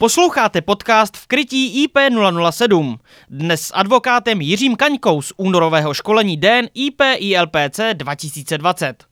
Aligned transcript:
Posloucháte 0.00 0.60
podcast 0.60 1.16
v 1.16 1.26
krytí 1.26 1.86
IP007. 1.86 2.98
Dnes 3.30 3.62
s 3.62 3.72
advokátem 3.74 4.40
Jiřím 4.40 4.76
Kaňkou 4.76 5.22
z 5.22 5.32
únorového 5.36 5.94
školení 5.94 6.36
DEN 6.36 6.68
IP 6.74 7.02
ILPC 7.18 7.80
2020. 7.92 9.04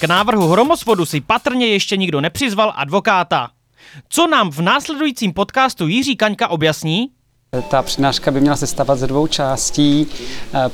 K 0.00 0.04
návrhu 0.04 0.48
hromosvodu 0.48 1.06
si 1.06 1.20
patrně 1.20 1.66
ještě 1.66 1.96
nikdo 1.96 2.20
nepřizval 2.20 2.72
advokáta. 2.76 3.50
Co 4.08 4.26
nám 4.26 4.50
v 4.50 4.60
následujícím 4.60 5.32
podcastu 5.32 5.88
Jiří 5.88 6.16
Kaňka 6.16 6.48
objasní? 6.48 7.08
Ta 7.68 7.82
přednáška 7.82 8.30
by 8.30 8.40
měla 8.40 8.56
se 8.56 8.66
stávat 8.66 8.98
ze 8.98 9.06
dvou 9.06 9.26
částí. 9.26 10.06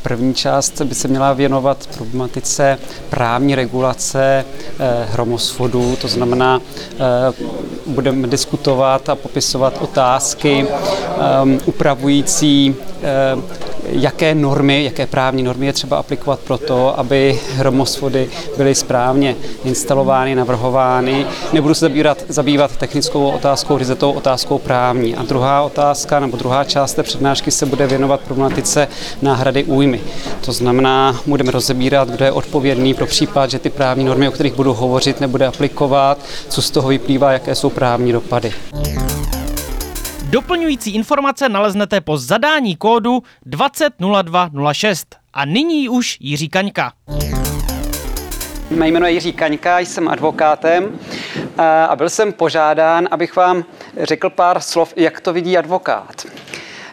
První 0.02 0.34
část 0.34 0.82
by 0.82 0.94
se 0.94 1.08
měla 1.08 1.32
věnovat 1.32 1.88
problematice 1.96 2.78
právní 3.10 3.54
regulace 3.54 4.44
eh, 4.78 5.06
hromosvodu, 5.10 5.96
to 6.00 6.08
znamená, 6.08 6.60
eh, 6.60 6.98
budeme 7.86 8.28
diskutovat 8.28 9.08
a 9.08 9.14
popisovat 9.14 9.78
otázky 9.82 10.66
eh, 10.68 11.60
upravující 11.64 12.76
jaké 13.88 14.34
normy, 14.34 14.84
jaké 14.84 15.06
právní 15.06 15.42
normy 15.42 15.66
je 15.66 15.72
třeba 15.72 15.98
aplikovat 15.98 16.40
pro 16.40 16.58
to, 16.58 16.98
aby 16.98 17.40
hromosvody 17.54 18.28
byly 18.56 18.74
správně 18.74 19.36
instalovány, 19.64 20.34
navrhovány. 20.34 21.26
Nebudu 21.52 21.74
se 21.74 21.80
zabírat, 21.80 22.24
zabývat 22.28 22.76
technickou 22.76 23.30
otázkou, 23.30 23.78
ryze 23.78 23.94
tou 23.94 24.12
otázkou 24.12 24.58
právní. 24.58 25.16
A 25.16 25.22
druhá 25.22 25.62
otázka, 25.62 26.20
nebo 26.20 26.36
druhá 26.36 26.64
část 26.66 26.94
té 26.94 27.02
přednášky 27.02 27.50
se 27.50 27.66
bude 27.66 27.86
věnovat 27.86 28.20
problematice 28.20 28.88
náhrady 29.22 29.64
újmy. 29.64 30.00
To 30.44 30.52
znamená, 30.52 31.20
budeme 31.26 31.50
rozebírat, 31.50 32.08
kdo 32.08 32.24
je 32.24 32.32
odpovědný 32.32 32.94
pro 32.94 33.06
případ, 33.06 33.50
že 33.50 33.58
ty 33.58 33.70
právní 33.70 34.04
normy, 34.04 34.28
o 34.28 34.32
kterých 34.32 34.54
budu 34.54 34.74
hovořit, 34.74 35.20
nebude 35.20 35.46
aplikovat, 35.46 36.18
co 36.48 36.62
z 36.62 36.70
toho 36.70 36.88
vyplývá, 36.88 37.32
jaké 37.32 37.54
jsou 37.54 37.70
právní 37.70 38.12
dopady. 38.12 38.52
Doplňující 40.30 40.90
informace 40.90 41.48
naleznete 41.48 42.00
po 42.00 42.18
zadání 42.18 42.76
kódu 42.76 43.22
200206. 43.46 45.16
A 45.32 45.44
nyní 45.44 45.88
už 45.88 46.16
Jiří 46.20 46.48
Kaňka. 46.48 46.92
Mé 48.70 48.88
jméno 48.88 49.06
je 49.06 49.12
Jiří 49.12 49.32
Kaňka, 49.32 49.78
jsem 49.78 50.08
advokátem 50.08 50.98
a 51.88 51.96
byl 51.96 52.10
jsem 52.10 52.32
požádán, 52.32 53.08
abych 53.10 53.36
vám 53.36 53.64
řekl 54.02 54.30
pár 54.30 54.60
slov, 54.60 54.92
jak 54.96 55.20
to 55.20 55.32
vidí 55.32 55.58
advokát. 55.58 56.26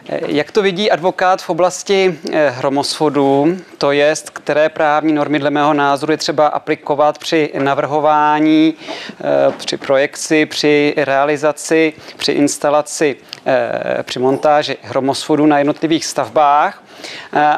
Jak 0.08 0.52
to 0.52 0.62
vidí 0.62 0.90
advokát 0.90 1.42
v 1.42 1.50
oblasti 1.50 2.18
eh, 2.32 2.50
hromosvodů, 2.50 3.56
to 3.78 3.92
je, 3.92 4.14
které 4.32 4.68
právní 4.68 5.12
normy 5.12 5.38
dle 5.38 5.50
mého 5.50 5.74
názoru 5.74 6.12
je 6.12 6.18
třeba 6.18 6.46
aplikovat 6.46 7.18
při 7.18 7.50
navrhování, 7.58 8.74
eh, 9.20 9.52
při 9.56 9.76
projekci, 9.76 10.46
při 10.46 10.94
realizaci, 10.96 11.92
při 12.16 12.32
instalaci, 12.32 13.16
eh, 13.46 14.02
při 14.02 14.18
montáži 14.18 14.76
hromosvodů 14.82 15.46
na 15.46 15.58
jednotlivých 15.58 16.04
stavbách. 16.04 16.82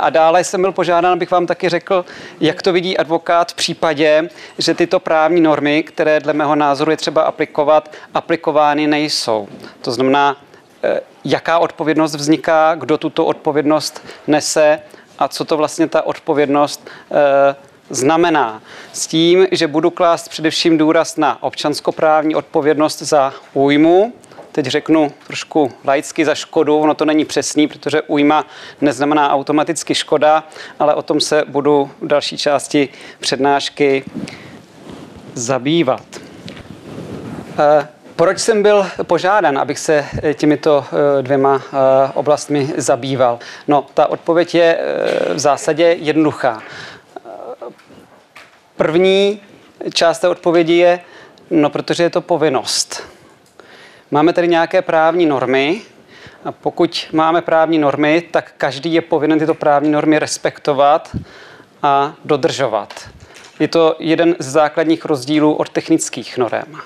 A 0.00 0.10
dále 0.10 0.44
jsem 0.44 0.60
byl 0.60 0.72
požádán, 0.72 1.12
abych 1.12 1.30
vám 1.30 1.46
taky 1.46 1.68
řekl, 1.68 2.04
jak 2.40 2.62
to 2.62 2.72
vidí 2.72 2.98
advokát 2.98 3.52
v 3.52 3.54
případě, 3.54 4.28
že 4.58 4.74
tyto 4.74 5.00
právní 5.00 5.40
normy, 5.40 5.82
které 5.82 6.20
dle 6.20 6.32
mého 6.32 6.56
názoru 6.56 6.90
je 6.90 6.96
třeba 6.96 7.22
aplikovat, 7.22 7.90
aplikovány 8.14 8.86
nejsou. 8.86 9.48
To 9.80 9.92
znamená, 9.92 10.36
jaká 11.24 11.58
odpovědnost 11.58 12.14
vzniká, 12.14 12.74
kdo 12.74 12.98
tuto 12.98 13.26
odpovědnost 13.26 14.02
nese 14.26 14.80
a 15.18 15.28
co 15.28 15.44
to 15.44 15.56
vlastně 15.56 15.88
ta 15.88 16.02
odpovědnost 16.02 16.88
eh, 17.10 17.56
znamená. 17.90 18.62
S 18.92 19.06
tím, 19.06 19.46
že 19.50 19.66
budu 19.66 19.90
klást 19.90 20.28
především 20.28 20.78
důraz 20.78 21.16
na 21.16 21.42
občanskoprávní 21.42 22.34
odpovědnost 22.34 23.02
za 23.02 23.34
újmu, 23.54 24.12
teď 24.52 24.66
řeknu 24.66 25.12
trošku 25.26 25.72
laicky 25.84 26.24
za 26.24 26.34
škodu, 26.34 26.78
ono 26.78 26.94
to 26.94 27.04
není 27.04 27.24
přesný, 27.24 27.68
protože 27.68 28.02
újma 28.02 28.46
neznamená 28.80 29.30
automaticky 29.30 29.94
škoda, 29.94 30.44
ale 30.78 30.94
o 30.94 31.02
tom 31.02 31.20
se 31.20 31.44
budu 31.48 31.90
v 32.00 32.06
další 32.06 32.38
části 32.38 32.88
přednášky 33.20 34.04
zabývat. 35.34 36.02
Eh, 37.58 37.88
proč 38.16 38.38
jsem 38.38 38.62
byl 38.62 38.86
požádán, 39.02 39.58
abych 39.58 39.78
se 39.78 40.04
eh, 40.22 40.34
těmito 40.34 40.84
eh, 41.18 41.22
dvěma 41.22 41.62
eh, 41.64 42.12
oblastmi 42.14 42.72
zabýval? 42.76 43.38
No, 43.68 43.86
ta 43.94 44.06
odpověď 44.06 44.54
je 44.54 44.78
v 45.34 45.38
zásadě 45.38 45.96
jednoduchá. 46.00 46.62
První 48.76 49.40
část 49.94 50.18
té 50.18 50.28
odpovědi 50.28 50.74
je, 50.74 51.00
no, 51.50 51.70
protože 51.70 52.02
je 52.02 52.10
to 52.10 52.20
povinnost. 52.20 53.02
Máme 54.10 54.32
tady 54.32 54.48
nějaké 54.48 54.82
právní 54.82 55.26
normy, 55.26 55.80
a 56.44 56.52
pokud 56.52 57.06
máme 57.12 57.42
právní 57.42 57.78
normy, 57.78 58.22
tak 58.30 58.52
každý 58.56 58.94
je 58.94 59.00
povinen 59.00 59.38
tyto 59.38 59.54
právní 59.54 59.90
normy 59.90 60.18
respektovat 60.18 61.16
a 61.82 62.14
dodržovat. 62.24 63.08
Je 63.60 63.68
to 63.68 63.96
jeden 63.98 64.36
z 64.38 64.46
základních 64.46 65.04
rozdílů 65.04 65.54
od 65.54 65.68
technických 65.68 66.38
norm 66.38 66.80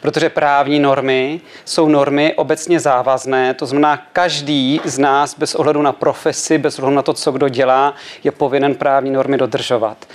protože 0.00 0.28
právní 0.28 0.80
normy 0.80 1.40
jsou 1.64 1.88
normy 1.88 2.34
obecně 2.36 2.80
závazné, 2.80 3.54
to 3.54 3.66
znamená, 3.66 3.96
každý 4.12 4.80
z 4.84 4.98
nás 4.98 5.38
bez 5.38 5.54
ohledu 5.54 5.82
na 5.82 5.92
profesi, 5.92 6.58
bez 6.58 6.78
ohledu 6.78 6.96
na 6.96 7.02
to, 7.02 7.14
co 7.14 7.32
kdo 7.32 7.48
dělá, 7.48 7.94
je 8.24 8.30
povinen 8.30 8.74
právní 8.74 9.10
normy 9.10 9.38
dodržovat. 9.38 10.06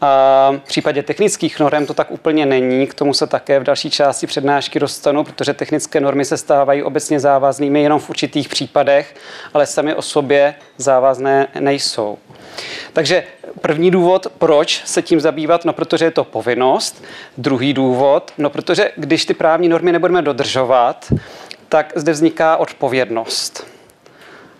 V 0.00 0.60
případě 0.66 1.02
technických 1.02 1.60
norm 1.60 1.86
to 1.86 1.94
tak 1.94 2.10
úplně 2.10 2.46
není, 2.46 2.86
k 2.86 2.94
tomu 2.94 3.14
se 3.14 3.26
také 3.26 3.60
v 3.60 3.62
další 3.62 3.90
části 3.90 4.26
přednášky 4.26 4.80
dostanu, 4.80 5.24
protože 5.24 5.54
technické 5.54 6.00
normy 6.00 6.24
se 6.24 6.36
stávají 6.36 6.82
obecně 6.82 7.20
závaznými 7.20 7.82
jenom 7.82 8.00
v 8.00 8.10
určitých 8.10 8.48
případech, 8.48 9.14
ale 9.54 9.66
sami 9.66 9.94
o 9.94 10.02
sobě 10.02 10.54
závazné 10.76 11.48
nejsou. 11.60 12.18
Takže 12.92 13.24
první 13.60 13.90
důvod, 13.90 14.26
proč 14.38 14.82
se 14.84 15.02
tím 15.02 15.20
zabývat, 15.20 15.64
no 15.64 15.72
protože 15.72 16.04
je 16.04 16.10
to 16.10 16.24
povinnost. 16.24 17.04
Druhý 17.38 17.72
důvod, 17.72 18.32
no 18.38 18.50
protože 18.50 18.90
když 18.96 19.24
ty 19.24 19.34
právní 19.34 19.68
normy 19.68 19.92
nebudeme 19.92 20.22
dodržovat, 20.22 21.12
tak 21.68 21.92
zde 21.96 22.12
vzniká 22.12 22.56
odpovědnost. 22.56 23.79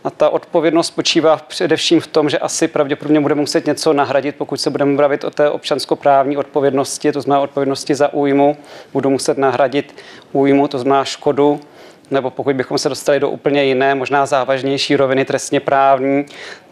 A 0.04 0.10
ta 0.10 0.28
odpovědnost 0.28 0.86
spočívá 0.86 1.36
především 1.36 2.00
v 2.00 2.06
tom, 2.06 2.30
že 2.30 2.38
asi 2.38 2.68
pravděpodobně 2.68 3.20
budeme 3.20 3.40
muset 3.40 3.66
něco 3.66 3.92
nahradit, 3.92 4.36
pokud 4.36 4.60
se 4.60 4.70
budeme 4.70 4.96
bavit 4.96 5.24
o 5.24 5.30
té 5.30 5.50
občanskoprávní 5.50 6.36
odpovědnosti, 6.36 7.12
to 7.12 7.20
znamená 7.20 7.40
odpovědnosti 7.40 7.94
za 7.94 8.12
újmu, 8.12 8.56
budu 8.92 9.10
muset 9.10 9.38
nahradit 9.38 9.94
újmu, 10.32 10.68
to 10.68 10.78
znamená 10.78 11.04
škodu, 11.04 11.60
nebo 12.10 12.30
pokud 12.30 12.56
bychom 12.56 12.78
se 12.78 12.88
dostali 12.88 13.20
do 13.20 13.30
úplně 13.30 13.64
jiné, 13.64 13.94
možná 13.94 14.26
závažnější 14.26 14.96
roviny 14.96 15.24
trestně 15.24 15.60
právní, 15.60 16.26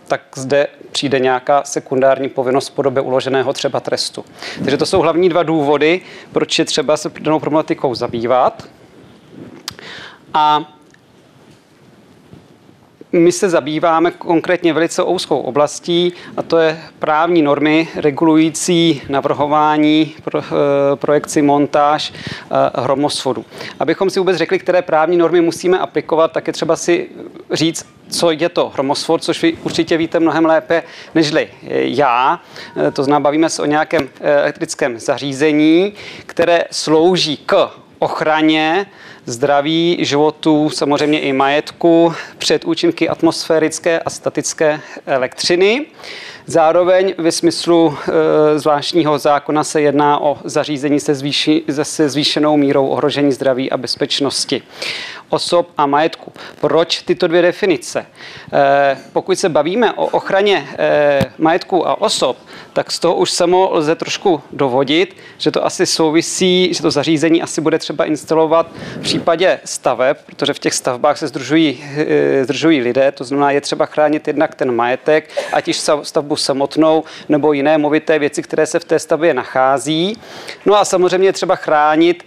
tak 0.09 0.21
zde 0.35 0.67
přijde 0.93 1.19
nějaká 1.19 1.65
sekundární 1.65 2.29
povinnost 2.29 2.69
v 2.69 2.75
podobě 2.75 3.03
uloženého 3.03 3.53
třeba 3.53 3.81
trestu. 3.81 4.25
Takže 4.59 4.77
to 4.77 4.87
jsou 4.87 5.01
hlavní 5.01 5.29
dva 5.29 5.43
důvody, 5.43 6.01
proč 6.33 6.59
je 6.59 6.65
třeba 6.65 6.97
se 6.97 7.11
danou 7.21 7.41
problematikou 7.41 7.95
zabývat. 7.95 8.63
A 10.35 10.78
my 13.13 13.33
se 13.33 13.49
zabýváme 13.49 14.11
konkrétně 14.11 14.73
velice 14.73 15.03
ouskou 15.03 15.39
oblastí 15.39 16.13
a 16.37 16.43
to 16.43 16.59
je 16.59 16.81
právní 16.99 17.43
normy 17.43 17.89
regulující 17.97 19.03
navrhování, 19.09 20.15
eh, 20.37 20.41
projekci, 20.95 21.43
montáž 21.43 22.13
eh, 22.13 22.81
hromosvodu. 22.83 23.45
Abychom 23.81 24.11
si 24.11 24.19
vůbec 24.19 24.37
řekli, 24.37 24.59
které 24.59 24.83
právní 24.83 25.17
normy 25.17 25.41
musíme 25.41 25.79
aplikovat, 25.79 26.33
tak 26.33 26.47
je 26.47 26.53
třeba 26.53 26.77
si 26.77 27.09
říct, 27.51 27.87
co 28.09 28.31
je 28.31 28.49
to 28.49 28.69
hromosvod, 28.69 29.25
což 29.25 29.43
vy 29.43 29.59
určitě 29.63 29.97
víte 29.97 30.21
mnohem 30.21 30.47
lépe 30.47 30.83
nežli 31.15 31.49
já. 31.73 32.41
Eh, 32.77 32.91
to 32.91 33.05
znamená, 33.05 33.21
bavíme 33.21 33.51
se 33.51 33.63
o 33.63 33.67
nějakém 33.67 34.09
elektrickém 34.21 34.99
zařízení, 34.99 35.93
které 36.27 36.65
slouží 36.71 37.37
k 37.37 37.71
ochraně 37.99 38.87
zdraví, 39.27 39.99
životu, 40.01 40.71
samozřejmě 40.71 41.21
i 41.21 41.33
majetku 41.33 42.15
před 42.39 42.65
účinky 42.65 43.09
atmosférické 43.09 44.01
a 44.01 44.11
statické 44.11 44.81
elektřiny. 45.07 45.87
Zároveň 46.47 47.15
ve 47.19 47.33
smyslu 47.33 47.97
e, 48.55 48.59
zvláštního 48.59 49.19
zákona 49.19 49.65
se 49.65 49.81
jedná 49.81 50.23
o 50.23 50.39
zařízení 50.45 51.01
se, 51.01 51.15
zvýši, 51.15 51.63
se 51.83 52.09
zvýšenou 52.09 52.57
mírou 52.57 52.87
ohrožení 52.87 53.33
zdraví 53.33 53.71
a 53.71 53.77
bezpečnosti. 53.77 54.63
Osob 55.29 55.69
a 55.77 55.87
majetku. 55.87 56.33
Proč 56.61 57.03
tyto 57.03 57.27
dvě 57.27 57.43
definice? 57.43 58.07
Eh, 58.53 58.99
pokud 59.13 59.39
se 59.39 59.49
bavíme 59.49 59.93
o 59.93 60.07
ochraně 60.07 60.69
eh, 60.79 61.21
majetku 61.39 61.89
a 61.89 62.01
osob, 62.01 62.37
tak 62.73 62.91
z 62.91 62.99
toho 62.99 63.15
už 63.15 63.31
samo 63.31 63.69
lze 63.73 63.95
trošku 63.95 64.43
dovodit, 64.53 65.17
že 65.39 65.51
to 65.51 65.67
asi 65.67 65.87
souvisí, 65.87 66.75
že 66.75 66.83
to 66.83 66.91
zařízení 66.91 67.43
asi 67.43 67.61
bude 67.61 67.79
třeba 67.79 68.05
instalovat 68.05 68.67
v 68.97 69.01
případě 69.01 69.61
staveb, 69.65 70.17
protože 70.27 70.55
v 70.55 70.59
těch 70.59 70.75
stavbách 70.75 71.19
se 71.19 71.29
združují, 71.29 71.85
eh, 71.97 72.45
združují 72.45 72.81
lidé, 72.81 73.13
to 73.13 73.25
znamená, 73.25 73.51
je 73.51 73.61
třeba 73.61 73.87
chránit 73.87 74.27
jednak 74.27 74.55
ten 74.55 74.75
majetek, 74.75 75.31
ať 75.53 75.69
již 75.69 75.81
stavbu 76.03 76.37
samotnou 76.37 77.05
nebo 77.29 77.53
jiné 77.53 77.79
movité 77.79 78.19
věci, 78.19 78.43
které 78.43 78.67
se 78.67 78.79
v 78.79 78.85
té 78.85 78.99
stavbě 78.99 79.35
nachází. 79.35 80.19
No 80.67 80.77
a 80.77 80.85
samozřejmě 80.85 81.29
je 81.29 81.33
třeba 81.33 81.57
chránit 81.57 82.25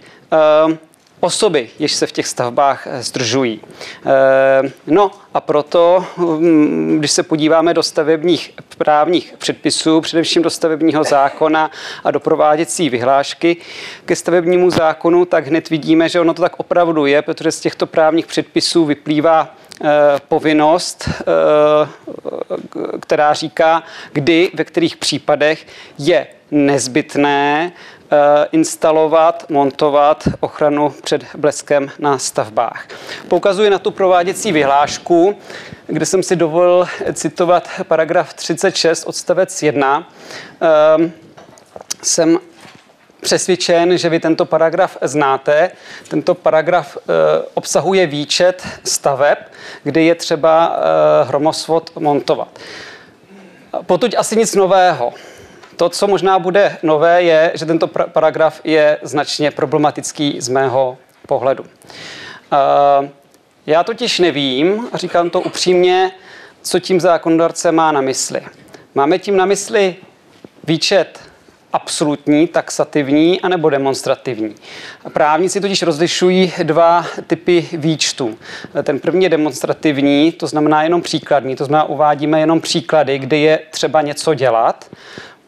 osoby, 1.24 1.68
jež 1.78 1.92
se 1.92 2.06
v 2.06 2.12
těch 2.12 2.26
stavbách 2.26 2.86
eh, 2.86 3.02
zdržují. 3.02 3.60
Eh, 4.06 4.70
no 4.86 5.10
a 5.34 5.40
proto, 5.40 6.04
mm, 6.16 6.96
když 6.98 7.10
se 7.10 7.22
podíváme 7.22 7.74
do 7.74 7.82
stavebních 7.82 8.52
právních 8.78 9.34
předpisů, 9.38 10.00
především 10.00 10.42
do 10.42 10.50
stavebního 10.50 11.04
zákona 11.04 11.70
a 12.04 12.10
do 12.10 12.20
prováděcí 12.20 12.90
vyhlášky 12.90 13.56
ke 14.04 14.16
stavebnímu 14.16 14.70
zákonu, 14.70 15.24
tak 15.24 15.46
hned 15.46 15.70
vidíme, 15.70 16.08
že 16.08 16.20
ono 16.20 16.34
to 16.34 16.42
tak 16.42 16.60
opravdu 16.60 17.06
je, 17.06 17.22
protože 17.22 17.52
z 17.52 17.60
těchto 17.60 17.86
právních 17.86 18.26
předpisů 18.26 18.84
vyplývá 18.84 19.54
eh, 19.84 19.88
povinnost, 20.28 21.08
která 23.00 23.32
říká, 23.34 23.82
kdy, 24.12 24.50
ve 24.54 24.64
kterých 24.64 24.96
případech 24.96 25.66
je 25.98 26.26
nezbytné 26.52 27.72
instalovat, 28.52 29.44
montovat 29.48 30.28
ochranu 30.40 30.94
před 31.02 31.24
bleskem 31.34 31.90
na 31.98 32.18
stavbách. 32.18 32.86
Poukazuji 33.28 33.70
na 33.70 33.78
tu 33.78 33.90
prováděcí 33.90 34.52
vyhlášku, 34.52 35.36
kde 35.86 36.06
jsem 36.06 36.22
si 36.22 36.36
dovolil 36.36 36.86
citovat 37.12 37.68
paragraf 37.88 38.34
36 38.34 39.04
odstavec 39.04 39.62
1. 39.62 40.08
Ehm, 40.60 41.12
jsem 42.02 42.38
přesvědčen, 43.20 43.98
že 43.98 44.08
vy 44.08 44.20
tento 44.20 44.44
paragraf 44.44 44.96
znáte. 45.02 45.70
Tento 46.08 46.34
paragraf 46.34 46.96
eh, 46.96 47.02
obsahuje 47.54 48.06
výčet 48.06 48.62
staveb, 48.84 49.38
kde 49.82 50.02
je 50.02 50.14
třeba 50.14 50.76
eh, 50.76 51.24
hromosvod 51.28 51.90
montovat. 51.98 52.48
Potud 53.86 54.14
asi 54.16 54.36
nic 54.36 54.54
nového. 54.54 55.12
To, 55.82 55.88
co 55.88 56.06
možná 56.06 56.38
bude 56.38 56.76
nové, 56.82 57.22
je, 57.22 57.52
že 57.54 57.66
tento 57.66 57.86
paragraf 57.86 58.60
je 58.64 58.98
značně 59.02 59.50
problematický 59.50 60.40
z 60.40 60.48
mého 60.48 60.98
pohledu. 61.26 61.64
Já 63.66 63.84
totiž 63.84 64.18
nevím, 64.18 64.88
a 64.92 64.96
říkám 64.96 65.30
to 65.30 65.40
upřímně, 65.40 66.10
co 66.62 66.78
tím 66.78 67.00
zákonodárce 67.00 67.72
má 67.72 67.92
na 67.92 68.00
mysli. 68.00 68.40
Máme 68.94 69.18
tím 69.18 69.36
na 69.36 69.46
mysli 69.46 69.96
výčet 70.64 71.20
absolutní, 71.72 72.46
taxativní 72.46 73.40
anebo 73.40 73.70
demonstrativní. 73.70 74.54
Právníci 75.12 75.60
totiž 75.60 75.82
rozlišují 75.82 76.52
dva 76.62 77.06
typy 77.26 77.68
výčtu. 77.72 78.38
Ten 78.82 79.00
první 79.00 79.24
je 79.24 79.28
demonstrativní, 79.28 80.32
to 80.32 80.46
znamená 80.46 80.82
jenom 80.82 81.02
příkladný, 81.02 81.56
to 81.56 81.64
znamená 81.64 81.84
uvádíme 81.84 82.40
jenom 82.40 82.60
příklady, 82.60 83.18
kde 83.18 83.36
je 83.36 83.60
třeba 83.70 84.02
něco 84.02 84.34
dělat. 84.34 84.90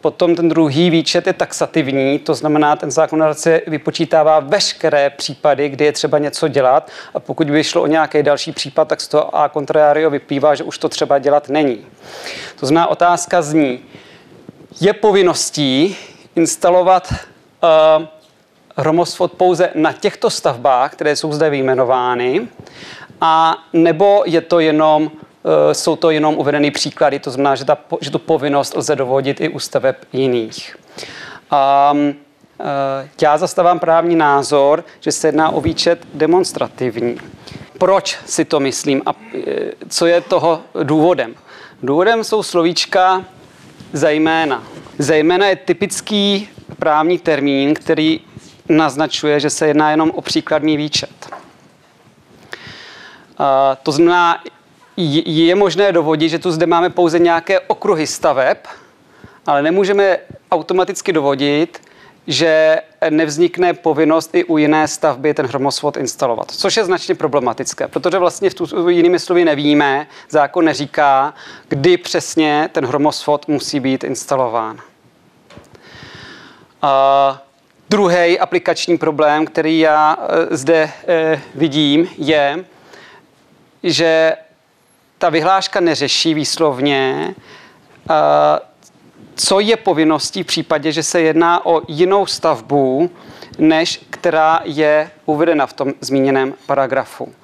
Potom 0.05 0.37
ten 0.37 0.49
druhý 0.49 0.91
výčet 0.91 1.27
je 1.27 1.33
taxativní, 1.33 2.19
to 2.19 2.35
znamená, 2.35 2.77
ten 2.77 2.91
zákonodárce 2.91 3.61
vypočítává 3.67 4.41
veškeré 4.41 5.11
případy, 5.11 5.69
kdy 5.69 5.85
je 5.85 5.93
třeba 5.93 6.19
něco 6.19 6.49
dělat 6.49 6.91
a 7.15 7.21
pokud 7.21 7.51
by 7.51 7.65
šlo 7.65 7.83
o 7.83 7.87
nějaký 7.87 8.23
další 8.23 8.53
případ, 8.53 8.89
tak 8.89 9.01
z 9.01 9.09
toho 9.09 9.37
a 9.37 9.49
contrario 9.49 10.11
vyplývá, 10.11 10.55
že 10.55 10.65
už 10.65 10.79
to 10.79 10.89
třeba 10.89 11.19
dělat 11.19 11.49
není. 11.49 11.87
To 12.61 12.67
znamená, 12.67 12.87
otázka 12.87 13.43
zní, 13.43 13.81
je 14.81 14.93
povinností 14.93 15.97
instalovat 16.37 17.13
uh, 17.13 18.05
hromosvod 18.77 19.33
pouze 19.33 19.71
na 19.75 19.93
těchto 19.93 20.31
stavbách, 20.31 20.93
které 20.93 21.17
jsou 21.17 21.33
zde 21.33 21.51
vyjmenovány, 21.51 22.49
a 23.21 23.55
nebo 23.73 24.23
je 24.27 24.41
to 24.41 24.61
jenom 24.61 25.11
Eh, 25.11 25.34
jsou 25.73 25.97
to 25.97 26.11
jenom 26.11 26.35
uvedené 26.35 26.71
příklady, 26.71 27.19
to 27.19 27.31
znamená, 27.31 27.55
že, 27.55 27.65
ta, 27.65 27.79
že 28.01 28.11
tu 28.11 28.19
povinnost 28.19 28.77
lze 28.77 28.97
dovodit 28.97 29.41
i 29.41 29.49
u 29.49 29.59
staveb 29.59 29.97
jiných. 30.13 30.77
Um, 31.93 32.15
já 33.23 33.39
zastávám 33.39 33.79
právní 33.79 34.17
názor, 34.17 34.85
že 35.01 35.13
se 35.13 35.29
jedná 35.29 35.51
o 35.51 35.61
výčet 35.61 36.07
demonstrativní. 36.15 37.17
Proč 37.79 38.19
si 38.27 38.45
to 38.45 38.61
myslím 38.61 39.03
a 39.07 39.15
eh, 39.35 39.71
co 39.89 40.07
je 40.07 40.21
toho 40.21 40.61
důvodem? 40.83 41.35
Důvodem 41.83 42.25
jsou 42.25 42.43
slovíčka 42.43 43.25
zejména. 43.93 44.63
Zejména 44.99 45.47
je 45.47 45.57
typický 45.57 46.49
právní 46.79 47.19
termín, 47.19 47.75
který 47.75 48.21
naznačuje, 48.69 49.41
že 49.41 49.51
se 49.51 49.67
jedná 49.67 49.91
jenom 49.91 50.11
o 50.11 50.21
příkladný 50.21 50.77
výčet. 50.77 51.11
To 53.83 53.93
znamená, 53.93 54.43
je 54.97 55.55
možné 55.55 55.93
dovodit, 55.93 56.31
že 56.31 56.39
tu 56.39 56.51
zde 56.51 56.67
máme 56.67 56.91
pouze 56.91 57.19
nějaké 57.19 57.61
okruhy 57.61 58.07
staveb, 58.07 58.59
ale 59.47 59.63
nemůžeme 59.63 60.19
automaticky 60.51 61.13
dovodit, 61.13 61.81
že 62.27 62.81
nevznikne 63.11 63.75
povinnost 63.75 64.35
i 64.35 64.45
u 64.45 64.59
jiné 64.59 64.89
stavby 64.89 65.35
ten 65.35 65.47
hromosvod 65.47 65.97
instalovat, 65.97 66.51
což 66.51 66.77
je 66.77 66.85
značně 66.85 67.15
problematické, 67.15 67.89
protože 67.89 68.19
vlastně 68.19 68.51
v 68.51 68.55
tu, 68.55 68.89
jinými 68.89 69.19
slovy 69.19 69.45
nevíme, 69.45 70.07
zákon 70.31 70.65
neříká, 70.65 71.35
kdy 71.69 71.97
přesně 71.97 72.69
ten 72.73 72.87
hromosvod 72.87 73.49
musí 73.49 73.81
být 73.81 74.05
instalován. 74.05 74.81
A 76.83 77.43
druhý 77.91 78.39
aplikační 78.39 78.99
problém, 78.99 79.47
který 79.47 79.79
já 79.79 80.17
e, 80.21 80.57
zde 80.57 80.91
e, 81.09 81.43
vidím, 81.55 82.09
je, 82.19 82.65
že 83.83 84.37
ta 85.25 85.31
vyhláška 85.31 85.81
neřeší 85.81 86.35
výslovně, 86.35 87.35
co 89.35 89.61
je 89.61 89.77
povinností 89.77 90.43
v 90.43 90.47
případě, 90.47 90.93
že 90.93 91.03
se 91.03 91.21
jedná 91.21 91.67
o 91.67 91.83
jinou 91.89 92.27
stavbu, 92.27 93.11
než 93.59 94.07
která 94.11 94.61
je 94.65 95.11
uvedena 95.27 95.67
v 95.67 95.73
tom 95.73 95.93
zmíněném 96.01 96.55
paragrafu. 96.67 97.35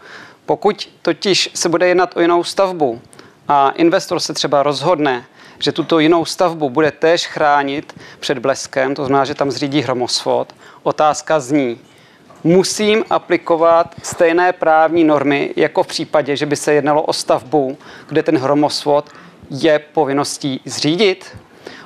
Pokud 0.47 0.89
totiž 1.03 1.51
se 1.55 1.69
bude 1.69 1.89
jednat 1.89 2.17
o 2.17 2.21
jinou 2.21 2.45
stavbu 2.45 3.01
a 3.49 3.71
investor 3.71 4.21
se 4.21 4.35
třeba 4.35 4.63
rozhodne, 4.63 5.25
že 5.59 5.73
tuto 5.73 5.99
jinou 5.99 6.25
stavbu 6.25 6.71
bude 6.71 6.91
též 6.91 7.27
chránit 7.27 8.01
před 8.21 8.39
bleskem, 8.39 8.95
to 8.95 9.05
znamená, 9.05 9.25
že 9.25 9.35
tam 9.35 9.51
zřídí 9.51 9.81
hromosvod, 9.81 10.55
otázka 10.83 11.41
zní, 11.41 11.81
musím 12.45 13.05
aplikovat 13.11 13.95
stejné 14.03 14.53
právní 14.53 15.05
normy, 15.05 15.51
jako 15.57 15.83
v 15.83 15.87
případě, 15.87 16.37
že 16.37 16.47
by 16.47 16.57
se 16.57 16.73
jednalo 16.73 17.03
o 17.03 17.13
stavbu, 17.13 17.79
kde 18.09 18.23
ten 18.23 18.39
hromosvod 18.39 19.11
je 19.51 19.79
povinností 19.79 20.61
zřídit. 20.65 21.37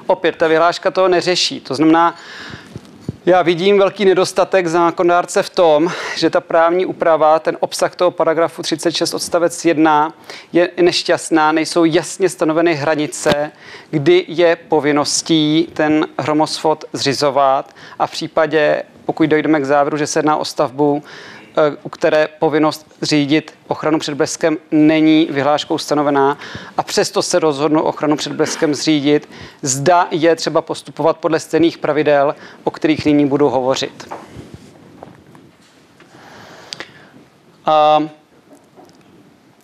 Opět 0.07 0.37
ta 0.37 0.49
vyhláška 0.49 0.91
toho 0.91 1.09
neřeší. 1.09 1.61
To 1.61 1.75
znamená, 1.75 2.17
já 3.27 3.43
vidím 3.43 3.79
velký 3.79 4.05
nedostatek 4.05 4.67
zákonodárce 4.67 5.43
v 5.43 5.51
tom, 5.51 5.93
že 6.17 6.31
ta 6.31 6.41
právní 6.41 6.87
úprava, 6.87 7.39
ten 7.39 7.57
obsah 7.61 7.97
toho 7.97 8.11
paragrafu 8.11 8.63
36 8.63 9.15
odstavec 9.15 9.65
1 9.65 10.13
je 10.53 10.71
nešťastná, 10.83 11.53
nejsou 11.53 11.85
jasně 11.85 12.29
stanoveny 12.29 12.75
hranice, 12.75 13.53
kdy 13.91 14.25
je 14.29 14.57
povinností 14.57 15.69
ten 15.73 16.07
hromosvod 16.19 16.85
zřizovat 16.93 17.75
a 17.99 18.07
v 18.07 18.11
případě 18.11 18.83
pokud 19.07 19.31
dojdeme 19.31 19.61
k 19.61 19.65
závěru, 19.65 19.97
že 19.97 20.07
se 20.07 20.19
jedná 20.19 20.37
o 20.37 20.45
stavbu, 20.45 21.03
eh, 21.57 21.77
u 21.83 21.89
které 21.89 22.29
povinnost 22.39 22.87
řídit 23.03 23.55
ochranu 23.69 23.99
před 23.99 24.15
bleskem 24.15 24.57
není 24.71 25.29
vyhláškou 25.31 25.79
stanovená 25.79 26.39
a 26.77 26.83
přesto 26.83 27.23
se 27.23 27.39
rozhodnou 27.39 27.83
ochranu 27.83 28.17
před 28.17 28.33
bleskem 28.33 28.75
zřídit, 28.75 29.29
zda 29.63 30.09
je 30.11 30.37
třeba 30.37 30.63
postupovat 30.63 31.19
podle 31.19 31.41
stejných 31.41 31.79
pravidel, 31.79 32.35
o 32.65 32.71
kterých 32.71 33.05
nyní 33.05 33.27
budu 33.27 33.49
hovořit. 33.49 34.15
A 37.67 38.03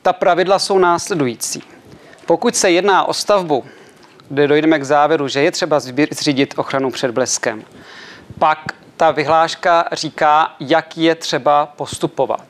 ta 0.03 0.13
pravidla 0.13 0.59
jsou 0.59 0.79
následující. 0.79 1.63
Pokud 2.27 2.57
se 2.57 2.71
jedná 2.71 3.05
o 3.05 3.15
stavbu, 3.15 3.65
kde 4.29 4.49
dojdeme 4.49 4.79
k 4.79 4.85
závěru, 4.85 5.29
že 5.29 5.41
je 5.41 5.51
třeba 5.51 5.81
zřídit 6.11 6.55
ochranu 6.57 6.91
před 6.91 7.11
bleskem, 7.11 7.65
pak 8.39 8.59
ta 9.01 9.11
vyhláška 9.11 9.89
říká, 9.93 10.55
jak 10.61 10.97
je 10.97 11.15
třeba 11.15 11.67
postupovat. 11.67 12.47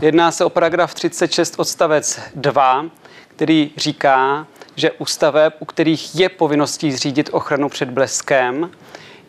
Jedná 0.00 0.30
se 0.30 0.44
o 0.44 0.50
paragraf 0.50 0.94
36 0.94 1.54
odstavec 1.58 2.20
2, 2.34 2.84
který 3.28 3.70
říká, 3.76 4.46
že 4.76 4.90
u 4.90 5.06
staveb, 5.06 5.52
u 5.58 5.64
kterých 5.64 6.14
je 6.14 6.28
povinností 6.28 6.92
zřídit 6.92 7.30
ochranu 7.32 7.68
před 7.68 7.90
bleskem, 7.90 8.70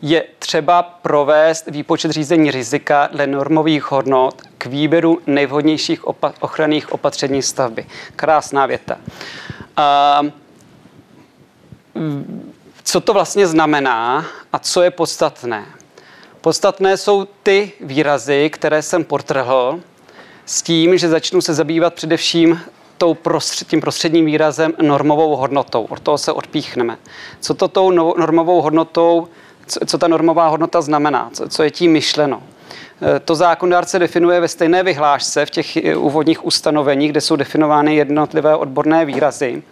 je 0.02 0.24
třeba 0.38 0.82
provést 0.82 1.66
výpočet 1.66 2.10
řízení 2.10 2.50
rizika 2.50 3.08
dle 3.12 3.26
normových 3.26 3.90
hodnot 3.90 4.42
k 4.58 4.66
výběru 4.66 5.20
nejvhodnějších 5.26 6.04
opa- 6.04 6.32
ochranných 6.40 6.92
opatření 6.92 7.42
stavby. 7.42 7.86
Krásná 8.16 8.66
věta. 8.66 8.96
A, 9.76 10.22
co 12.84 13.00
to 13.00 13.12
vlastně 13.12 13.46
znamená 13.46 14.26
a 14.52 14.58
co 14.58 14.82
je 14.82 14.90
podstatné? 14.90 15.77
Podstatné 16.40 16.96
jsou 16.96 17.26
ty 17.42 17.72
výrazy, 17.80 18.50
které 18.50 18.82
jsem 18.82 19.04
potrhl, 19.04 19.80
s 20.46 20.62
tím, 20.62 20.98
že 20.98 21.08
začnu 21.08 21.40
se 21.40 21.54
zabývat 21.54 21.94
především 21.94 22.60
tou 22.98 23.14
prostřed, 23.14 23.68
tím 23.68 23.80
prostředním 23.80 24.24
výrazem 24.24 24.72
normovou 24.82 25.36
hodnotou. 25.36 25.84
Od 25.84 26.00
toho 26.00 26.18
se 26.18 26.32
odpíchneme. 26.32 26.98
Co 27.40 27.54
to 27.54 27.68
tou 27.68 27.90
no, 27.90 28.14
normovou 28.18 28.62
hodnotou, 28.62 29.28
co, 29.66 29.80
co 29.86 29.98
ta 29.98 30.08
normová 30.08 30.48
hodnota 30.48 30.80
znamená, 30.80 31.30
co, 31.32 31.48
co 31.48 31.62
je 31.62 31.70
tím 31.70 31.92
myšleno? 31.92 32.42
E, 33.16 33.20
to 33.20 33.34
zákonodárce 33.34 33.98
definuje 33.98 34.40
ve 34.40 34.48
stejné 34.48 34.82
vyhlášce 34.82 35.46
v 35.46 35.50
těch 35.50 35.76
e, 35.76 35.96
úvodních 35.96 36.46
ustanoveních, 36.46 37.10
kde 37.10 37.20
jsou 37.20 37.36
definovány 37.36 37.96
jednotlivé 37.96 38.56
odborné 38.56 39.04
výrazy. 39.04 39.62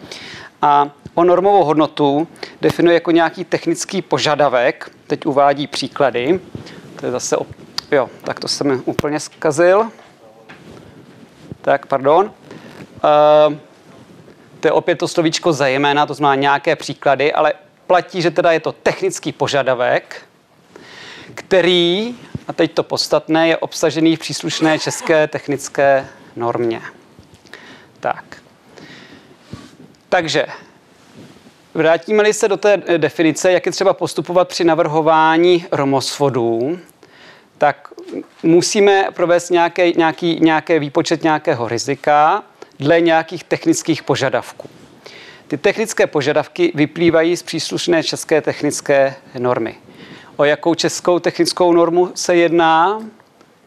A 0.61 0.89
o 1.17 1.23
normovou 1.23 1.63
hodnotu 1.63 2.27
definuje 2.61 2.93
jako 2.93 3.11
nějaký 3.11 3.43
technický 3.43 4.01
požadavek. 4.01 4.91
Teď 5.07 5.25
uvádí 5.25 5.67
příklady. 5.67 6.39
To 6.99 7.05
je 7.05 7.11
zase, 7.11 7.35
jo, 7.91 8.09
tak 8.23 8.39
to 8.39 8.47
jsem 8.47 8.81
úplně 8.85 9.19
zkazil. 9.19 9.91
Tak, 11.61 11.85
pardon. 11.85 12.25
Uh, 12.25 13.55
to 14.59 14.67
je 14.67 14.71
opět 14.71 14.95
to 14.95 15.07
slovíčko 15.07 15.53
zejména, 15.53 16.05
to 16.05 16.13
znamená 16.13 16.41
nějaké 16.41 16.75
příklady, 16.75 17.33
ale 17.33 17.53
platí, 17.87 18.21
že 18.21 18.31
teda 18.31 18.51
je 18.51 18.59
to 18.59 18.71
technický 18.71 19.31
požadavek, 19.31 20.21
který, 21.33 22.15
a 22.47 22.53
teď 22.53 22.73
to 22.73 22.83
podstatné, 22.83 23.47
je 23.47 23.57
obsažený 23.57 24.15
v 24.15 24.19
příslušné 24.19 24.79
české 24.79 25.27
technické 25.27 26.07
normě. 26.35 26.81
Tak. 27.99 28.23
Takže 30.09 30.45
vrátíme-li 31.77 32.33
se 32.33 32.47
do 32.47 32.57
té 32.57 32.81
definice, 32.97 33.51
jak 33.51 33.65
je 33.65 33.71
třeba 33.71 33.93
postupovat 33.93 34.47
při 34.47 34.63
navrhování 34.63 35.65
romosvodů, 35.71 36.79
tak 37.57 37.93
musíme 38.43 39.07
provést 39.13 39.49
nějaké, 39.49 39.91
nějaký, 39.91 40.39
nějaké 40.41 40.79
výpočet 40.79 41.23
nějakého 41.23 41.67
rizika 41.67 42.43
dle 42.79 43.01
nějakých 43.01 43.43
technických 43.43 44.03
požadavků. 44.03 44.69
Ty 45.47 45.57
technické 45.57 46.07
požadavky 46.07 46.71
vyplývají 46.75 47.37
z 47.37 47.43
příslušné 47.43 48.03
české 48.03 48.41
technické 48.41 49.15
normy. 49.39 49.75
O 50.35 50.43
jakou 50.43 50.75
českou 50.75 51.19
technickou 51.19 51.73
normu 51.73 52.11
se 52.15 52.35
jedná? 52.35 53.01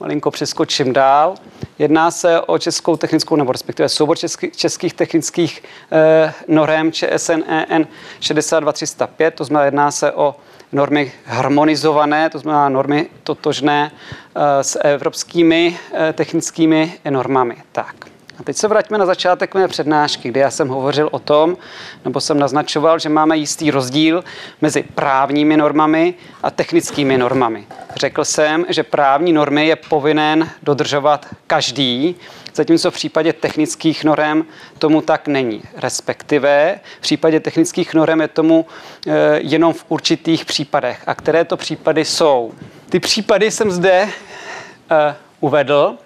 Malinko 0.00 0.30
přeskočím 0.30 0.92
dál. 0.92 1.34
Jedná 1.78 2.10
se 2.10 2.40
o 2.40 2.58
českou 2.58 2.96
technickou, 2.96 3.36
nebo 3.36 3.52
respektive 3.52 3.88
soubor 3.88 4.18
český, 4.18 4.50
českých 4.50 4.94
technických 4.94 5.62
eh, 5.92 6.32
norem 6.48 6.92
ČSN 6.92 7.42
EN 7.48 7.86
62305, 8.20 9.34
to 9.34 9.44
znamená, 9.44 9.64
jedná 9.64 9.90
se 9.90 10.12
o 10.12 10.36
normy 10.72 11.12
harmonizované, 11.24 12.30
to 12.30 12.38
znamená 12.38 12.68
normy 12.68 13.06
totožné 13.24 13.92
eh, 13.92 14.64
s 14.64 14.78
evropskými 14.84 15.78
eh, 15.92 16.12
technickými 16.12 16.94
normami. 17.10 17.56
Tak. 17.72 18.09
A 18.40 18.42
teď 18.42 18.56
se 18.56 18.68
vraťme 18.68 18.98
na 18.98 19.06
začátek 19.06 19.54
mé 19.54 19.68
přednášky, 19.68 20.28
kde 20.28 20.40
já 20.40 20.50
jsem 20.50 20.68
hovořil 20.68 21.08
o 21.12 21.18
tom, 21.18 21.56
nebo 22.04 22.20
jsem 22.20 22.38
naznačoval, 22.38 22.98
že 22.98 23.08
máme 23.08 23.36
jistý 23.36 23.70
rozdíl 23.70 24.24
mezi 24.60 24.82
právními 24.82 25.56
normami 25.56 26.14
a 26.42 26.50
technickými 26.50 27.18
normami. 27.18 27.66
Řekl 27.96 28.24
jsem, 28.24 28.66
že 28.68 28.82
právní 28.82 29.32
normy 29.32 29.66
je 29.66 29.76
povinen 29.76 30.50
dodržovat 30.62 31.26
každý, 31.46 32.16
zatímco 32.54 32.90
v 32.90 32.94
případě 32.94 33.32
technických 33.32 34.04
norem 34.04 34.44
tomu 34.78 35.00
tak 35.00 35.28
není. 35.28 35.62
Respektive 35.76 36.80
v 36.98 37.00
případě 37.00 37.40
technických 37.40 37.94
norem 37.94 38.20
je 38.20 38.28
tomu 38.28 38.66
eh, 39.06 39.12
jenom 39.42 39.72
v 39.72 39.84
určitých 39.88 40.44
případech. 40.44 41.02
A 41.06 41.14
které 41.14 41.44
to 41.44 41.56
případy 41.56 42.04
jsou? 42.04 42.52
Ty 42.88 43.00
případy 43.00 43.50
jsem 43.50 43.70
zde 43.70 44.04
uh, 44.04 44.96
uvedl. 45.40 45.96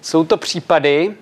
Jsou 0.00 0.24
to 0.24 0.36
případy, 0.36 1.14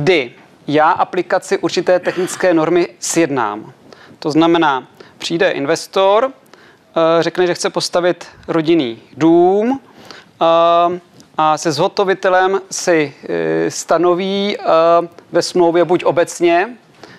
kdy 0.00 0.32
já 0.66 0.90
aplikaci 0.90 1.58
určité 1.58 1.98
technické 1.98 2.54
normy 2.54 2.88
sjednám. 2.98 3.72
To 4.18 4.30
znamená, 4.30 4.88
přijde 5.18 5.50
investor, 5.50 6.30
eh, 6.30 7.22
řekne, 7.22 7.46
že 7.46 7.54
chce 7.54 7.70
postavit 7.70 8.26
rodinný 8.48 8.98
dům 9.16 9.80
eh, 9.80 11.00
a 11.38 11.58
se 11.58 11.72
zhotovitelem 11.72 12.60
si 12.70 13.14
eh, 13.22 13.70
stanoví 13.70 14.56
ve 15.32 15.42
smlouvě 15.42 15.84
buď 15.84 16.04
obecně, 16.04 16.76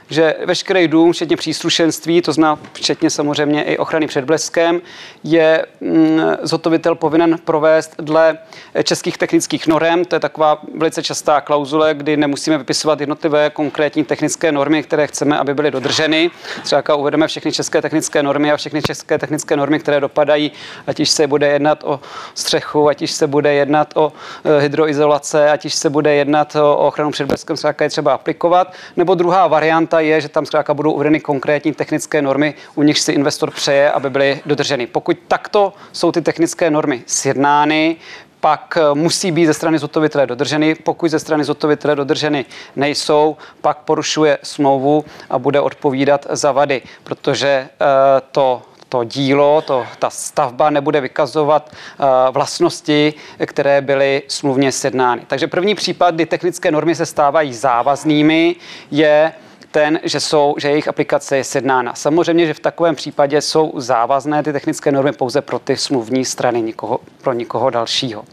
že 0.09 0.35
veškerý 0.45 0.87
dům, 0.87 1.13
včetně 1.13 1.37
příslušenství, 1.37 2.21
to 2.21 2.33
znamená 2.33 2.61
včetně 2.73 3.09
samozřejmě 3.09 3.63
i 3.63 3.77
ochrany 3.77 4.07
před 4.07 4.25
bleskem, 4.25 4.81
je 5.23 5.65
mm, 5.81 6.21
zhotovitel 6.41 6.95
povinen 6.95 7.39
provést 7.45 7.95
dle 7.97 8.37
českých 8.83 9.17
technických 9.17 9.67
norem. 9.67 10.05
To 10.05 10.15
je 10.15 10.19
taková 10.19 10.61
velice 10.77 11.03
častá 11.03 11.41
klauzule, 11.41 11.93
kdy 11.93 12.17
nemusíme 12.17 12.57
vypisovat 12.57 12.99
jednotlivé 12.99 13.49
konkrétní 13.49 14.03
technické 14.03 14.51
normy, 14.51 14.83
které 14.83 15.07
chceme, 15.07 15.39
aby 15.39 15.53
byly 15.53 15.71
dodrženy. 15.71 16.31
Třeba 16.63 16.95
uvedeme 16.95 17.27
všechny 17.27 17.51
české 17.51 17.81
technické 17.81 18.23
normy 18.23 18.51
a 18.51 18.57
všechny 18.57 18.81
české 18.81 19.17
technické 19.17 19.57
normy, 19.57 19.79
které 19.79 19.99
dopadají, 19.99 20.51
ať 20.87 20.99
již 20.99 21.09
se 21.09 21.27
bude 21.27 21.47
jednat 21.47 21.83
o 21.83 21.99
střechu, 22.33 22.89
ať 22.89 23.01
již 23.01 23.11
se 23.11 23.27
bude 23.27 23.53
jednat 23.53 23.93
o 23.95 24.13
e, 24.43 24.61
hydroizolace, 24.61 25.51
ať 25.51 25.63
již 25.63 25.75
se 25.75 25.89
bude 25.89 26.15
jednat 26.15 26.55
o 26.55 26.77
ochranu 26.77 27.11
před 27.11 27.25
bleskem, 27.25 27.55
je 27.81 27.89
třeba 27.89 28.13
aplikovat. 28.13 28.73
Nebo 28.97 29.15
druhá 29.15 29.47
varianta 29.47 29.98
je, 29.99 30.21
že 30.21 30.29
tam 30.29 30.45
zkrátka 30.45 30.73
budou 30.73 30.91
uvedeny 30.91 31.19
konkrétní 31.19 31.73
technické 31.73 32.21
normy, 32.21 32.53
u 32.75 32.83
nich 32.83 32.99
si 32.99 33.11
investor 33.11 33.51
přeje, 33.51 33.91
aby 33.91 34.09
byly 34.09 34.41
dodrženy. 34.45 34.87
Pokud 34.87 35.17
takto 35.27 35.73
jsou 35.91 36.11
ty 36.11 36.21
technické 36.21 36.69
normy 36.69 37.03
sjednány, 37.05 37.95
pak 38.39 38.77
eh, 38.77 38.95
musí 38.95 39.31
být 39.31 39.45
ze 39.45 39.53
strany 39.53 39.79
zhotovitele 39.79 40.27
dodrženy. 40.27 40.75
Pokud 40.75 41.11
ze 41.11 41.19
strany 41.19 41.43
zhotovitele 41.43 41.95
dodrženy 41.95 42.45
nejsou, 42.75 43.37
pak 43.61 43.77
porušuje 43.77 44.37
smlouvu 44.43 45.05
a 45.29 45.39
bude 45.39 45.61
odpovídat 45.61 46.27
za 46.29 46.51
vady, 46.51 46.81
protože 47.03 47.47
eh, 47.47 47.85
to 48.31 48.61
to 48.89 49.03
dílo, 49.03 49.61
to, 49.61 49.85
ta 49.99 50.09
stavba 50.09 50.69
nebude 50.69 51.01
vykazovat 51.01 51.71
uh, 51.71 52.05
vlastnosti, 52.31 53.13
které 53.45 53.81
byly 53.81 54.23
smluvně 54.27 54.71
sjednány. 54.71 55.21
Takže 55.27 55.47
první 55.47 55.75
případ, 55.75 56.15
kdy 56.15 56.25
technické 56.25 56.71
normy 56.71 56.95
se 56.95 57.05
stávají 57.05 57.53
závaznými, 57.53 58.55
je 58.91 59.33
ten, 59.71 59.99
že, 60.03 60.19
jsou, 60.19 60.55
že 60.57 60.69
jejich 60.69 60.88
aplikace 60.88 61.38
je 61.38 61.43
sjednána. 61.43 61.95
Samozřejmě, 61.95 62.45
že 62.47 62.53
v 62.53 62.59
takovém 62.59 62.95
případě 62.95 63.41
jsou 63.41 63.73
závazné 63.75 64.43
ty 64.43 64.53
technické 64.53 64.91
normy 64.91 65.11
pouze 65.11 65.41
pro 65.41 65.59
ty 65.59 65.77
smluvní 65.77 66.25
strany, 66.25 66.61
nikoho, 66.61 66.99
pro 67.21 67.33
nikoho 67.33 67.69
dalšího. 67.69 68.25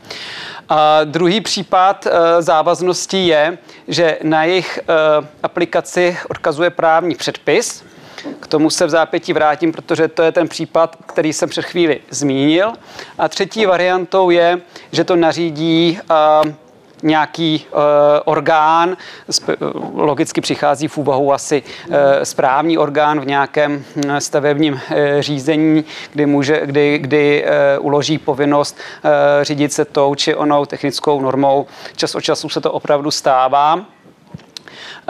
A 0.69 1.05
druhý 1.05 1.41
případ 1.41 2.07
e, 2.07 2.43
závaznosti 2.43 3.27
je, 3.27 3.59
že 3.89 4.19
na 4.23 4.45
jejich 4.45 4.79
e, 4.79 4.83
aplikaci 5.43 6.17
odkazuje 6.29 6.71
právní 6.71 7.15
předpis, 7.15 7.85
k 8.41 8.47
tomu 8.47 8.71
se 8.71 8.87
v 8.87 8.91
zápětí 8.91 9.33
vrátím, 9.33 9.73
protože 9.73 10.09
to 10.09 10.23
je 10.23 10.33
ten 10.33 10.49
případ, 10.49 10.97
který 11.07 11.33
jsem 11.33 11.49
před 11.49 11.65
chvíli 11.65 12.01
zmínil. 12.11 12.73
A 13.19 13.29
třetí 13.29 13.67
variantou 13.67 14.31
je, 14.31 14.61
že 14.93 15.05
to 15.05 15.17
nařídí 15.17 15.99
nějaký 17.03 17.67
uh, 17.73 17.81
orgán, 18.25 18.97
logicky 19.95 20.41
přichází 20.41 20.89
v 20.89 20.99
úvahu 20.99 21.33
asi 21.33 21.63
uh, 21.63 21.95
správní 22.23 22.79
orgán 22.79 23.21
v 23.21 23.27
nějakém 23.27 23.85
hm, 23.97 24.03
stavebním 24.19 24.73
uh, 24.75 24.81
řízení, 25.21 25.85
kdy, 26.13 26.27
může, 26.27 26.67
kdy, 26.67 26.99
kdy 26.99 27.45
uh, 27.79 27.87
uloží 27.87 28.19
povinnost 28.19 28.79
uh, 29.05 29.11
řídit 29.43 29.73
se 29.73 29.85
tou 29.85 30.15
či 30.15 30.35
onou 30.35 30.67
technickou 30.67 31.21
normou. 31.21 31.67
Čas 31.97 32.15
od 32.15 32.21
času 32.21 32.49
se 32.49 32.61
to 32.61 32.73
opravdu 32.73 33.11
stává. 33.11 33.96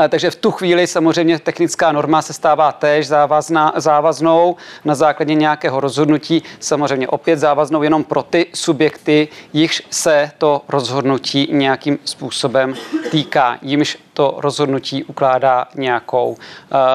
Takže 0.09 0.31
v 0.31 0.37
tu 0.37 0.50
chvíli 0.50 0.87
samozřejmě 0.87 1.38
technická 1.38 1.93
norma 1.93 2.23
se 2.23 2.33
stává 2.33 2.73
též 2.73 3.07
závazná, 3.07 3.73
závaznou 3.76 4.57
na 4.85 4.95
základě 4.95 5.35
nějakého 5.35 5.81
rozhodnutí, 5.81 6.43
samozřejmě 6.61 7.09
opět 7.09 7.38
závaznou 7.38 7.83
jenom 7.83 8.05
pro 8.05 8.23
ty 8.23 8.47
subjekty, 8.55 9.29
jichž 9.53 9.83
se 9.91 10.31
to 10.38 10.62
rozhodnutí 10.69 11.49
nějakým 11.53 11.99
způsobem 12.05 12.75
týká, 13.11 13.59
jimž 13.62 13.99
to 14.12 14.35
rozhodnutí 14.38 15.05
ukládá 15.05 15.67
nějakou 15.75 16.29
uh, 16.29 16.37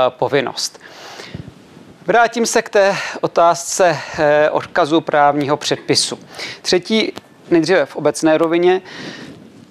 povinnost. 0.10 0.80
Vrátím 2.08 2.46
se 2.46 2.62
k 2.62 2.70
té 2.70 2.96
otázce 3.22 3.98
eh, 4.20 4.50
odkazu 4.50 5.02
právního 5.02 5.58
předpisu. 5.58 6.20
Třetí, 6.62 7.14
nejdříve 7.50 7.86
v 7.86 7.96
obecné 7.96 8.38
rovině, 8.38 8.82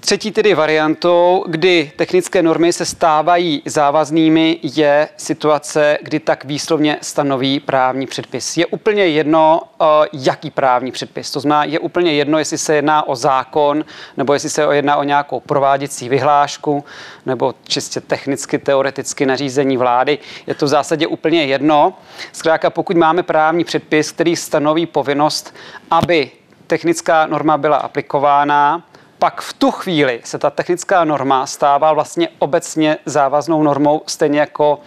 Třetí 0.00 0.32
tedy 0.32 0.54
variantou, 0.54 1.44
kdy 1.48 1.92
technické 1.96 2.42
normy 2.42 2.72
se 2.72 2.84
stávají 2.84 3.62
závaznými, 3.64 4.58
je 4.62 5.08
situace, 5.16 5.98
kdy 6.02 6.20
tak 6.20 6.44
výslovně 6.44 6.98
stanoví 7.02 7.60
právní 7.60 8.06
předpis. 8.06 8.56
Je 8.56 8.66
úplně 8.66 9.06
jedno, 9.06 9.62
eh, 9.80 9.84
jaký 10.12 10.50
právní 10.50 10.92
předpis. 10.92 11.30
To 11.30 11.40
znamená, 11.40 11.64
je 11.64 11.78
úplně 11.78 12.12
jedno, 12.12 12.38
jestli 12.38 12.58
se 12.58 12.74
jedná 12.74 13.08
o 13.08 13.16
zákon, 13.16 13.84
nebo 14.16 14.32
jestli 14.32 14.50
se 14.50 14.62
jedná 14.70 14.96
o 14.96 15.02
nějakou 15.02 15.40
prováděcí 15.40 16.08
vyhlášku, 16.08 16.84
nebo 17.26 17.54
čistě 17.64 18.00
technicky, 18.00 18.58
teoreticky 18.58 19.26
nařízení 19.26 19.76
vlády. 19.76 20.18
Je 20.46 20.54
to 20.54 20.66
v 20.66 20.68
zásadě 20.68 21.06
úplně 21.06 21.44
jedno. 21.44 21.94
Zkrátka, 22.32 22.70
pokud 22.70 22.96
máme 22.96 23.22
právní 23.22 23.64
předpis, 23.64 24.12
který 24.12 24.36
stanoví 24.36 24.86
povinnost, 24.86 25.54
aby 25.90 26.30
technická 26.66 27.26
norma 27.26 27.58
byla 27.58 27.76
aplikována, 27.76 28.82
pak 29.20 29.40
v 29.40 29.52
tu 29.52 29.70
chvíli 29.70 30.20
se 30.24 30.38
ta 30.38 30.50
technická 30.50 31.04
norma 31.04 31.46
stává 31.46 31.92
vlastně 31.92 32.28
obecně 32.38 32.98
závaznou 33.06 33.62
normou, 33.62 34.02
stejně 34.06 34.40
jako 34.40 34.80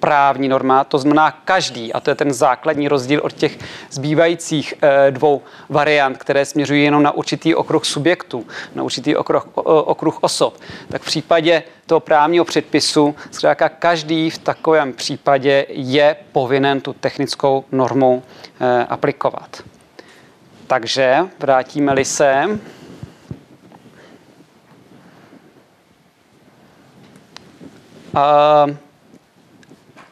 právní 0.00 0.48
norma, 0.48 0.84
to 0.84 0.98
znamená 0.98 1.30
každý, 1.30 1.92
a 1.92 2.00
to 2.00 2.10
je 2.10 2.14
ten 2.14 2.32
základní 2.32 2.88
rozdíl 2.88 3.20
od 3.24 3.32
těch 3.32 3.58
zbývajících 3.90 4.74
e, 4.82 5.10
dvou 5.10 5.42
variant, 5.68 6.18
které 6.18 6.44
směřují 6.44 6.84
jenom 6.84 7.02
na 7.02 7.10
určitý 7.10 7.54
okruh 7.54 7.84
subjektů, 7.84 8.46
na 8.74 8.82
určitý 8.82 9.16
okruh, 9.16 9.46
okruh 9.64 10.18
osob, 10.20 10.60
tak 10.88 11.02
v 11.02 11.06
případě 11.06 11.62
toho 11.86 12.00
právního 12.00 12.44
předpisu 12.44 13.14
zkrátka 13.30 13.68
každý 13.68 14.30
v 14.30 14.38
takovém 14.38 14.92
případě 14.92 15.66
je 15.68 16.16
povinen 16.32 16.80
tu 16.80 16.92
technickou 16.92 17.64
normu 17.72 18.22
e, 18.60 18.84
aplikovat. 18.84 19.62
Takže 20.66 21.18
vrátíme-li 21.38 22.04
se 22.04 22.58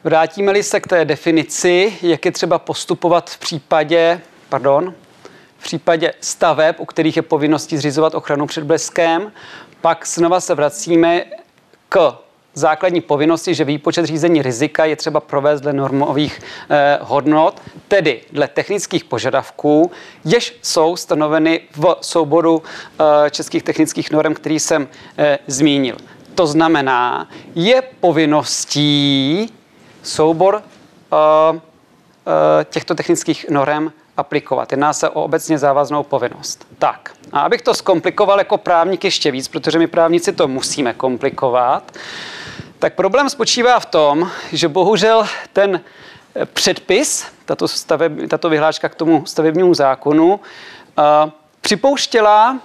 Vrátíme-li 0.04 0.62
se 0.62 0.80
k 0.80 0.86
té 0.86 1.04
definici, 1.04 1.98
jak 2.02 2.24
je 2.24 2.32
třeba 2.32 2.58
postupovat 2.58 3.30
v 3.30 3.38
případě, 3.38 4.20
pardon, 4.48 4.94
v 5.58 5.62
případě 5.62 6.12
staveb, 6.20 6.80
u 6.80 6.84
kterých 6.84 7.16
je 7.16 7.22
povinností 7.22 7.76
zřizovat 7.76 8.14
ochranu 8.14 8.46
před 8.46 8.64
bleskem, 8.64 9.32
pak 9.80 10.06
znova 10.06 10.40
se 10.40 10.54
vracíme 10.54 11.24
k 11.88 12.18
základní 12.54 13.00
povinnosti, 13.00 13.54
že 13.54 13.64
výpočet 13.64 14.06
řízení 14.06 14.42
rizika 14.42 14.84
je 14.84 14.96
třeba 14.96 15.20
provést 15.20 15.60
dle 15.60 15.72
normových 15.72 16.40
eh, 16.70 16.98
hodnot, 17.02 17.62
tedy 17.88 18.20
dle 18.32 18.48
technických 18.48 19.04
požadavků, 19.04 19.90
jež 20.24 20.56
jsou 20.62 20.96
stanoveny 20.96 21.60
v 21.76 21.96
souboru 22.00 22.62
eh, 23.00 23.30
českých 23.30 23.62
technických 23.62 24.10
norm, 24.10 24.34
který 24.34 24.60
jsem 24.60 24.88
eh, 25.18 25.38
zmínil. 25.46 25.96
To 26.34 26.46
znamená, 26.46 27.28
je 27.54 27.82
povinností 28.00 29.52
soubor 30.02 30.54
uh, 30.54 30.60
uh, 31.56 31.60
těchto 32.64 32.94
technických 32.94 33.46
norem 33.50 33.92
aplikovat. 34.16 34.72
Jedná 34.72 34.92
se 34.92 35.08
o 35.08 35.22
obecně 35.22 35.58
závaznou 35.58 36.02
povinnost. 36.02 36.66
Tak, 36.78 37.12
a 37.32 37.40
abych 37.40 37.62
to 37.62 37.74
zkomplikoval 37.74 38.38
jako 38.38 38.58
právník 38.58 39.04
ještě 39.04 39.30
víc, 39.30 39.48
protože 39.48 39.78
my 39.78 39.86
právníci 39.86 40.32
to 40.32 40.48
musíme 40.48 40.92
komplikovat, 40.94 41.92
tak 42.78 42.94
problém 42.94 43.30
spočívá 43.30 43.80
v 43.80 43.86
tom, 43.86 44.30
že 44.52 44.68
bohužel 44.68 45.26
ten 45.52 45.80
předpis, 46.52 47.26
tato, 47.44 47.68
staveb, 47.68 48.12
tato 48.28 48.48
vyhláška 48.48 48.88
k 48.88 48.94
tomu 48.94 49.26
stavebnímu 49.26 49.74
zákonu, 49.74 50.34
uh, 50.34 51.30
připouštěla 51.60 52.58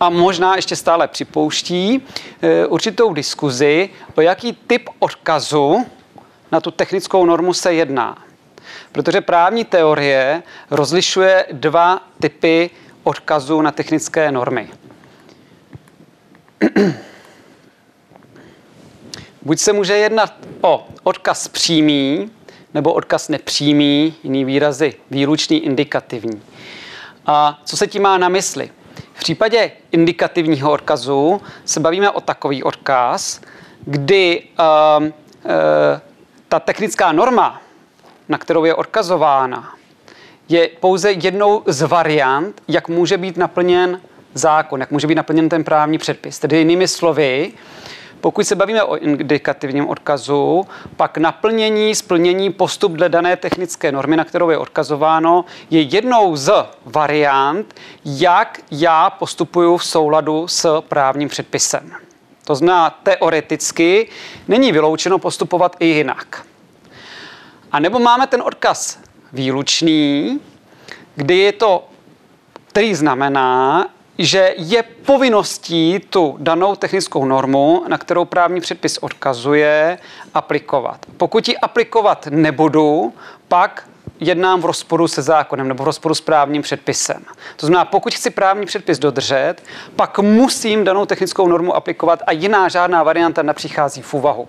a 0.00 0.10
možná 0.10 0.56
ještě 0.56 0.76
stále 0.76 1.08
připouští 1.08 2.02
eh, 2.42 2.66
určitou 2.66 3.12
diskuzi, 3.12 3.90
o 4.14 4.20
jaký 4.20 4.52
typ 4.52 4.88
odkazu 4.98 5.86
na 6.52 6.60
tu 6.60 6.70
technickou 6.70 7.26
normu 7.26 7.54
se 7.54 7.74
jedná. 7.74 8.18
Protože 8.92 9.20
právní 9.20 9.64
teorie 9.64 10.42
rozlišuje 10.70 11.46
dva 11.52 12.02
typy 12.20 12.70
odkazu 13.02 13.62
na 13.62 13.72
technické 13.72 14.32
normy. 14.32 14.70
Buď 19.42 19.58
se 19.58 19.72
může 19.72 19.96
jednat 19.96 20.34
o 20.60 20.88
odkaz 21.02 21.48
přímý 21.48 22.30
nebo 22.74 22.92
odkaz 22.92 23.28
nepřímý, 23.28 24.14
jiný 24.22 24.44
výrazy 24.44 24.94
výlučný, 25.10 25.58
indikativní. 25.58 26.42
A 27.26 27.60
co 27.64 27.76
se 27.76 27.86
tím 27.86 28.02
má 28.02 28.18
na 28.18 28.28
mysli? 28.28 28.70
V 29.14 29.18
případě 29.18 29.70
indikativního 29.92 30.72
odkazu 30.72 31.40
se 31.64 31.80
bavíme 31.80 32.10
o 32.10 32.20
takový 32.20 32.62
odkaz, 32.62 33.40
kdy 33.84 34.42
uh, 34.98 35.04
uh, 35.04 35.10
ta 36.48 36.60
technická 36.60 37.12
norma, 37.12 37.62
na 38.28 38.38
kterou 38.38 38.64
je 38.64 38.74
odkazována, 38.74 39.74
je 40.48 40.68
pouze 40.80 41.12
jednou 41.12 41.62
z 41.66 41.82
variant, 41.82 42.62
jak 42.68 42.88
může 42.88 43.18
být 43.18 43.36
naplněn 43.36 44.00
zákon, 44.34 44.80
jak 44.80 44.90
může 44.90 45.06
být 45.06 45.14
naplněn 45.14 45.48
ten 45.48 45.64
právní 45.64 45.98
předpis. 45.98 46.38
Tedy 46.38 46.56
jinými 46.56 46.88
slovy, 46.88 47.52
pokud 48.20 48.46
se 48.46 48.54
bavíme 48.54 48.82
o 48.82 48.96
indikativním 48.96 49.88
odkazu, 49.88 50.66
pak 50.96 51.18
naplnění, 51.18 51.94
splnění 51.94 52.52
postup 52.52 52.92
dle 52.92 53.08
dané 53.08 53.36
technické 53.36 53.92
normy, 53.92 54.16
na 54.16 54.24
kterou 54.24 54.50
je 54.50 54.58
odkazováno, 54.58 55.44
je 55.70 55.82
jednou 55.82 56.36
z 56.36 56.52
variant, 56.84 57.74
jak 58.04 58.60
já 58.70 59.10
postupuju 59.10 59.76
v 59.76 59.84
souladu 59.84 60.48
s 60.48 60.80
právním 60.80 61.28
předpisem. 61.28 61.92
To 62.44 62.54
znamená, 62.54 62.90
teoreticky 62.90 64.08
není 64.48 64.72
vyloučeno 64.72 65.18
postupovat 65.18 65.76
i 65.78 65.86
jinak. 65.86 66.46
A 67.72 67.80
nebo 67.80 67.98
máme 67.98 68.26
ten 68.26 68.42
odkaz 68.42 68.98
výlučný, 69.32 70.40
kdy 71.14 71.38
je 71.38 71.52
to, 71.52 71.88
který 72.66 72.94
znamená, 72.94 73.88
že 74.18 74.54
je 74.56 74.82
povinností 74.82 76.00
tu 76.10 76.36
danou 76.40 76.74
technickou 76.76 77.24
normu, 77.24 77.84
na 77.88 77.98
kterou 77.98 78.24
právní 78.24 78.60
předpis 78.60 78.98
odkazuje, 78.98 79.98
aplikovat. 80.34 81.06
Pokud 81.16 81.48
ji 81.48 81.56
aplikovat 81.56 82.26
nebudu, 82.30 83.14
pak 83.48 83.88
jednám 84.20 84.60
v 84.60 84.64
rozporu 84.64 85.08
se 85.08 85.22
zákonem 85.22 85.68
nebo 85.68 85.82
v 85.82 85.86
rozporu 85.86 86.14
s 86.14 86.20
právním 86.20 86.62
předpisem. 86.62 87.24
To 87.56 87.66
znamená, 87.66 87.84
pokud 87.84 88.14
chci 88.14 88.30
právní 88.30 88.66
předpis 88.66 88.98
dodržet, 88.98 89.54
pak 89.96 90.18
musím 90.18 90.84
danou 90.84 91.06
technickou 91.06 91.48
normu 91.48 91.76
aplikovat 91.76 92.22
a 92.26 92.32
jiná 92.32 92.68
žádná 92.68 93.02
varianta 93.02 93.42
nepřichází 93.42 94.02
v 94.02 94.14
úvahu. 94.14 94.48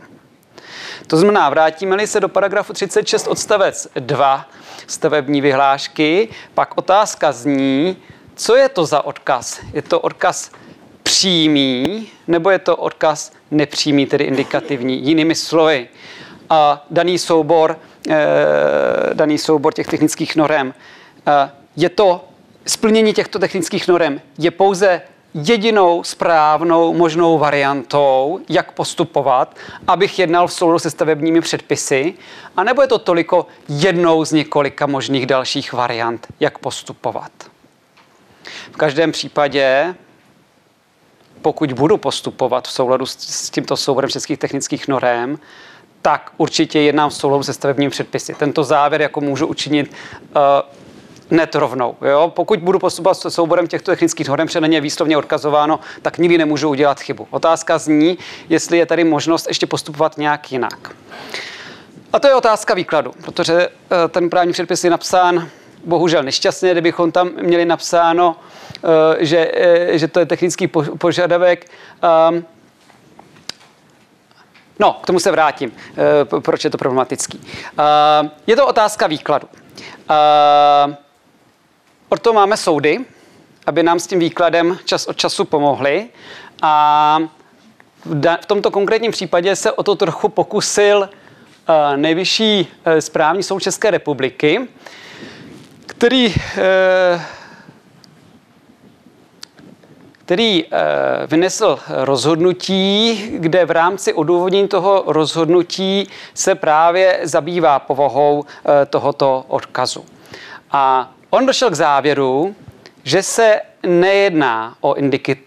To 1.07 1.17
znamená, 1.17 1.49
vrátíme-li 1.49 2.07
se 2.07 2.19
do 2.19 2.29
paragrafu 2.29 2.73
36 2.73 3.27
odstavec 3.27 3.87
2 3.99 4.45
stavební 4.87 5.41
vyhlášky, 5.41 6.29
pak 6.53 6.77
otázka 6.77 7.31
zní, 7.31 7.97
co 8.39 8.55
je 8.55 8.69
to 8.69 8.85
za 8.85 9.05
odkaz? 9.05 9.59
Je 9.73 9.81
to 9.81 9.99
odkaz 9.99 10.51
přímý 11.03 12.07
nebo 12.27 12.49
je 12.49 12.59
to 12.59 12.75
odkaz 12.75 13.31
nepřímý, 13.51 14.05
tedy 14.05 14.23
indikativní? 14.23 15.07
Jinými 15.07 15.35
slovy, 15.35 15.87
a 16.49 16.85
daný 16.91 17.17
soubor, 17.19 17.79
e, 18.09 18.17
daný 19.13 19.37
soubor 19.37 19.73
těch 19.73 19.87
technických 19.87 20.35
norem, 20.35 20.73
e, 21.27 21.51
je 21.75 21.89
to 21.89 22.25
splnění 22.65 23.13
těchto 23.13 23.39
technických 23.39 23.87
norem 23.87 24.21
je 24.37 24.51
pouze 24.51 25.01
jedinou 25.33 26.03
správnou 26.03 26.93
možnou 26.93 27.37
variantou, 27.37 28.39
jak 28.49 28.71
postupovat, 28.71 29.55
abych 29.87 30.19
jednal 30.19 30.47
v 30.47 30.53
souladu 30.53 30.79
se 30.79 30.89
stavebními 30.89 31.41
předpisy, 31.41 32.13
anebo 32.57 32.81
je 32.81 32.87
to 32.87 32.99
toliko 32.99 33.47
jednou 33.69 34.25
z 34.25 34.31
několika 34.31 34.87
možných 34.87 35.25
dalších 35.25 35.73
variant, 35.73 36.27
jak 36.39 36.57
postupovat. 36.57 37.31
V 38.71 38.77
každém 38.77 39.11
případě, 39.11 39.95
pokud 41.41 41.73
budu 41.73 41.97
postupovat 41.97 42.67
v 42.67 42.71
souladu 42.71 43.05
s 43.05 43.49
tímto 43.49 43.77
souborem 43.77 44.09
českých 44.09 44.39
technických 44.39 44.87
norm, 44.87 45.37
tak 46.01 46.31
určitě 46.37 46.79
jednám 46.79 47.09
v 47.09 47.13
souladu 47.13 47.43
se 47.43 47.53
stavebními 47.53 47.89
předpisy. 47.89 48.33
Tento 48.33 48.63
závěr 48.63 49.01
jako 49.01 49.21
můžu 49.21 49.47
učinit 49.47 49.91
uh, 50.35 50.41
net 51.29 51.55
rovnou. 51.55 51.95
Jo? 52.01 52.31
Pokud 52.35 52.59
budu 52.59 52.79
postupovat 52.79 53.13
s 53.13 53.29
souborem 53.29 53.67
těchto 53.67 53.91
technických 53.91 54.27
norm, 54.27 54.47
protože 54.47 54.61
na 54.61 54.67
ně 54.67 54.81
výslovně 54.81 55.17
odkazováno, 55.17 55.79
tak 56.01 56.17
nikdy 56.17 56.37
nemůžu 56.37 56.69
udělat 56.69 56.99
chybu. 56.99 57.27
Otázka 57.31 57.77
zní, 57.77 58.17
jestli 58.49 58.77
je 58.77 58.85
tady 58.85 59.03
možnost 59.03 59.47
ještě 59.47 59.67
postupovat 59.67 60.17
nějak 60.17 60.51
jinak. 60.51 60.95
A 62.13 62.19
to 62.19 62.27
je 62.27 62.35
otázka 62.35 62.73
výkladu, 62.73 63.11
protože 63.21 63.67
uh, 63.67 63.73
ten 64.09 64.29
právní 64.29 64.53
předpis 64.53 64.83
je 64.83 64.89
napsán 64.89 65.49
bohužel 65.85 66.23
nešťastně, 66.23 66.71
kdybychom 66.71 67.11
tam 67.11 67.29
měli 67.41 67.65
napsáno, 67.65 68.35
eh, 69.19 69.25
že, 69.25 69.51
eh, 69.53 69.97
že 69.97 70.07
to 70.07 70.19
je 70.19 70.25
technický 70.25 70.67
požadavek. 70.97 71.71
Ehm, 72.01 72.45
no, 74.79 74.93
k 75.03 75.05
tomu 75.05 75.19
se 75.19 75.31
vrátím, 75.31 75.71
eh, 75.71 76.39
proč 76.39 76.63
je 76.63 76.69
to 76.69 76.77
problematický. 76.77 77.41
Ehm, 77.41 78.31
je 78.47 78.55
to 78.55 78.67
otázka 78.67 79.07
výkladu. 79.07 79.47
Ehm, 80.09 80.97
proto 82.09 82.33
máme 82.33 82.57
soudy, 82.57 83.05
aby 83.65 83.83
nám 83.83 83.99
s 83.99 84.07
tím 84.07 84.19
výkladem 84.19 84.77
čas 84.85 85.07
od 85.07 85.17
času 85.17 85.45
pomohli. 85.45 86.09
A 86.61 87.19
v 88.41 88.45
tomto 88.47 88.71
konkrétním 88.71 89.11
případě 89.11 89.55
se 89.55 89.71
o 89.71 89.83
to 89.83 89.95
trochu 89.95 90.29
pokusil 90.29 91.09
nejvyšší 91.95 92.67
správní 92.99 93.43
soud 93.43 93.59
České 93.59 93.91
republiky, 93.91 94.67
který 95.89 96.35
eh, 96.57 97.21
který 100.25 100.65
vynesl 101.27 101.79
rozhodnutí, 101.87 103.15
kde 103.33 103.65
v 103.65 103.71
rámci 103.71 104.13
odůvodnění 104.13 104.67
toho 104.67 105.03
rozhodnutí 105.07 106.07
se 106.33 106.55
právě 106.55 107.19
zabývá 107.23 107.79
povahou 107.79 108.45
tohoto 108.89 109.45
odkazu. 109.47 110.05
A 110.71 111.11
on 111.29 111.45
došel 111.45 111.69
k 111.69 111.73
závěru, 111.73 112.55
že 113.09 113.23
se 113.23 113.61
nejedná 113.83 114.75
o, 114.81 114.93
indiki, 114.93 115.37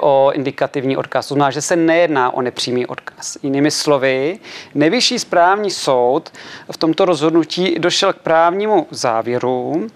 o 0.00 0.30
indikativní 0.34 0.96
odkaz, 0.96 1.28
to 1.28 1.34
znamená, 1.34 1.50
že 1.50 1.62
se 1.62 1.76
nejedná 1.76 2.34
o 2.34 2.42
nepřímý 2.42 2.86
odkaz. 2.86 3.38
Jinými 3.42 3.70
slovy, 3.70 4.38
nejvyšší 4.74 5.18
správní 5.18 5.70
soud 5.70 6.32
v 6.72 6.76
tomto 6.76 7.04
rozhodnutí 7.04 7.78
došel 7.78 8.12
k 8.12 8.16
právnímu 8.16 8.86
závěru, 8.90 9.86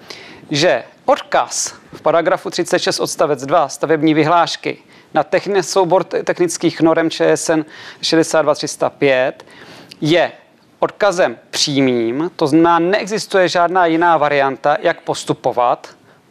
že 0.51 0.85
odkaz 1.05 1.75
v 1.93 2.03
paragrafu 2.03 2.51
36 2.51 3.01
odstavec 3.01 3.47
2 3.47 3.69
stavební 3.69 4.15
vyhlášky 4.15 4.79
na 5.15 5.25
techni- 5.25 5.63
soubor 5.63 6.05
technických 6.05 6.81
norem 6.81 7.11
ČSN 7.11 7.65
62305 8.03 9.45
je 10.01 10.33
odkazem 10.79 11.39
přímým, 11.51 12.31
to 12.37 12.47
znamená, 12.47 12.79
neexistuje 12.79 13.49
žádná 13.49 13.87
jiná 13.87 14.17
varianta, 14.17 14.77
jak 14.81 15.01
postupovat, 15.01 15.89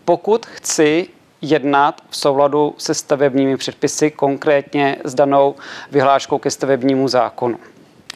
pokud 0.10 0.46
chci 0.46 1.08
jednat 1.42 2.02
v 2.10 2.18
souladu 2.18 2.76
se 2.78 2.94
stavebními 2.94 3.58
předpisy, 3.58 4.12
konkrétně 4.12 4.98
s 5.04 5.16
danou 5.16 5.56
vyhláškou 5.92 6.38
ke 6.38 6.52
stavebnímu 6.52 7.08
zákonu. 7.08 7.60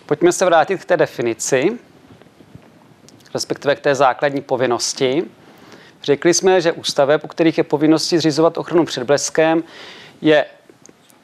Pojďme 0.05 0.31
se 0.31 0.45
vrátit 0.45 0.81
k 0.81 0.85
té 0.85 0.97
definici, 0.97 1.71
respektive 3.33 3.75
k 3.75 3.79
té 3.79 3.95
základní 3.95 4.41
povinnosti. 4.41 5.23
Řekli 6.03 6.33
jsme, 6.33 6.61
že 6.61 6.71
ústave, 6.71 7.17
u 7.17 7.27
kterých 7.27 7.57
je 7.57 7.63
povinnosti 7.63 8.17
zřizovat 8.17 8.57
ochranu 8.57 8.85
před 8.85 9.03
bleskem, 9.03 9.63
je, 10.21 10.45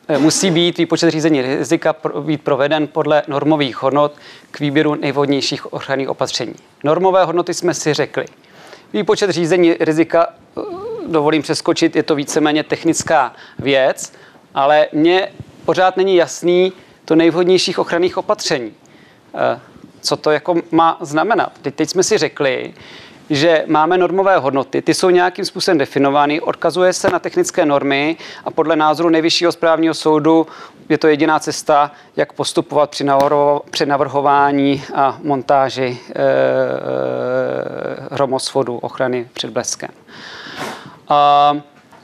eh, 0.07 0.17
musí 0.17 0.51
být 0.51 0.77
výpočet 0.77 1.09
řízení 1.09 1.41
rizika 1.41 1.95
být 2.21 2.41
proveden 2.41 2.87
podle 2.87 3.23
normových 3.27 3.81
hodnot 3.81 4.15
k 4.51 4.59
výběru 4.59 4.95
nejvhodnějších 4.95 5.73
ochranných 5.73 6.09
opatření. 6.09 6.55
Normové 6.83 7.25
hodnoty 7.25 7.53
jsme 7.53 7.73
si 7.73 7.93
řekli. 7.93 8.25
Výpočet 8.93 9.29
řízení 9.29 9.73
rizika 9.79 10.27
dovolím 11.07 11.41
přeskočit, 11.41 11.95
je 11.95 12.03
to 12.03 12.15
víceméně 12.15 12.63
technická 12.63 13.33
věc, 13.59 14.13
ale 14.53 14.87
mně 14.93 15.31
pořád 15.65 15.97
není 15.97 16.15
jasný 16.15 16.73
to 17.05 17.15
nejvhodnějších 17.15 17.79
ochranných 17.79 18.17
opatření. 18.17 18.73
Eh, 19.35 19.59
co 20.01 20.17
to 20.17 20.31
jako 20.31 20.55
má 20.71 20.97
znamenat? 21.01 21.51
Teď, 21.61 21.75
teď 21.75 21.89
jsme 21.89 22.03
si 22.03 22.17
řekli, 22.17 22.73
že 23.29 23.63
máme 23.67 23.97
normové 23.97 24.37
hodnoty, 24.37 24.81
ty 24.81 24.93
jsou 24.93 25.09
nějakým 25.09 25.45
způsobem 25.45 25.77
definovány, 25.77 26.41
odkazuje 26.41 26.93
se 26.93 27.09
na 27.09 27.19
technické 27.19 27.65
normy 27.65 28.17
a 28.45 28.51
podle 28.51 28.75
názoru 28.75 29.09
nejvyššího 29.09 29.51
správního 29.51 29.93
soudu 29.93 30.47
je 30.89 30.97
to 30.97 31.07
jediná 31.07 31.39
cesta, 31.39 31.91
jak 32.15 32.33
postupovat 32.33 32.89
při, 32.89 33.03
navrho, 33.03 33.61
při 33.71 33.85
navrhování 33.85 34.83
a 34.95 35.19
montáži 35.23 35.99
e, 36.09 36.13
e, 36.13 36.25
hromosvodu 38.11 38.77
ochrany 38.77 39.29
před 39.33 39.49
bleskem. 39.49 39.89
A 41.07 41.57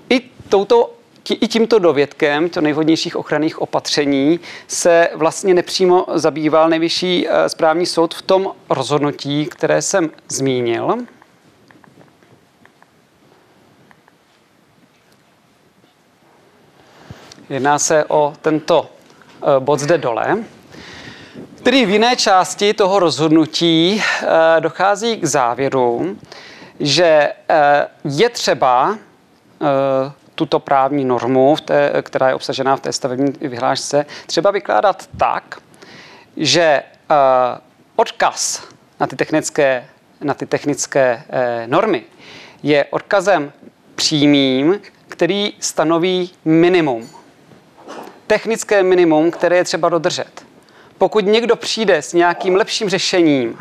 i 0.09 0.21
touto 0.49 0.95
i 1.33 1.47
tímto 1.47 1.79
dovědkem, 1.79 2.49
to 2.49 2.61
nejvhodnějších 2.61 3.15
ochranných 3.15 3.61
opatření, 3.61 4.39
se 4.67 5.09
vlastně 5.15 5.53
nepřímo 5.53 6.05
zabýval 6.13 6.69
nejvyšší 6.69 7.27
eh, 7.27 7.49
správní 7.49 7.85
soud 7.85 8.13
v 8.13 8.21
tom 8.21 8.51
rozhodnutí, 8.69 9.45
které 9.45 9.81
jsem 9.81 10.09
zmínil. 10.29 10.97
Jedná 17.49 17.79
se 17.79 18.05
o 18.05 18.33
tento 18.41 18.89
eh, 18.89 19.59
bod 19.59 19.79
zde 19.79 19.97
dole, 19.97 20.37
který 21.55 21.85
v 21.85 21.89
jiné 21.89 22.15
části 22.15 22.73
toho 22.73 22.99
rozhodnutí 22.99 24.01
eh, 24.01 24.27
dochází 24.61 25.17
k 25.17 25.25
závěru, 25.25 26.17
že 26.79 27.33
eh, 27.49 27.87
je 28.03 28.29
třeba 28.29 28.97
tuto 30.35 30.59
právní 30.59 31.05
normu, 31.05 31.55
která 32.01 32.27
je 32.27 32.35
obsažená 32.35 32.75
v 32.75 32.79
té 32.79 32.93
stavební 32.93 33.33
vyhlášce, 33.41 34.05
třeba 34.25 34.51
vykládat 34.51 35.09
tak, 35.17 35.59
že 36.37 36.83
odkaz 37.95 38.67
na 38.99 39.07
ty 39.07 39.15
technické, 39.15 39.85
na 40.21 40.33
ty 40.33 40.45
technické 40.45 41.23
normy 41.65 42.03
je 42.63 42.85
odkazem 42.85 43.51
přímým, 43.95 44.79
který 45.07 45.53
stanoví 45.59 46.31
minimum. 46.45 47.14
Technické 48.27 48.83
minimum, 48.83 49.31
které 49.31 49.57
je 49.57 49.63
třeba 49.63 49.89
dodržet. 49.89 50.45
Pokud 50.97 51.25
někdo 51.25 51.55
přijde 51.55 52.01
s 52.01 52.13
nějakým 52.13 52.55
lepším 52.55 52.89
řešením, 52.89 53.57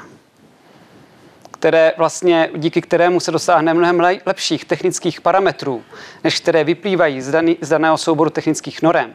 které 1.50 1.92
vlastně, 1.96 2.50
díky 2.56 2.80
kterému 2.80 3.20
se 3.20 3.30
dosáhne 3.30 3.74
mnohem 3.74 4.00
lepších 4.26 4.64
technických 4.64 5.20
parametrů, 5.20 5.82
než 6.24 6.40
které 6.40 6.64
vyplývají 6.64 7.20
z, 7.20 7.30
daný, 7.30 7.56
z 7.60 7.68
daného 7.68 7.98
souboru 7.98 8.30
technických 8.30 8.82
norem, 8.82 9.14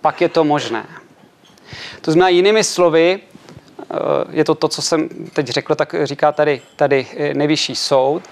pak 0.00 0.20
je 0.20 0.28
to 0.28 0.44
možné. 0.44 0.86
To 2.00 2.12
znamená 2.12 2.28
jinými 2.28 2.64
slovy, 2.64 3.20
eh, 3.20 3.94
je 4.30 4.44
to 4.44 4.54
to, 4.54 4.68
co 4.68 4.82
jsem 4.82 5.08
teď 5.32 5.48
řekl, 5.48 5.74
tak 5.74 5.94
říká 6.02 6.32
tady, 6.32 6.62
tady 6.76 7.06
eh, 7.16 7.34
nejvyšší 7.34 7.76
soud, 7.76 8.22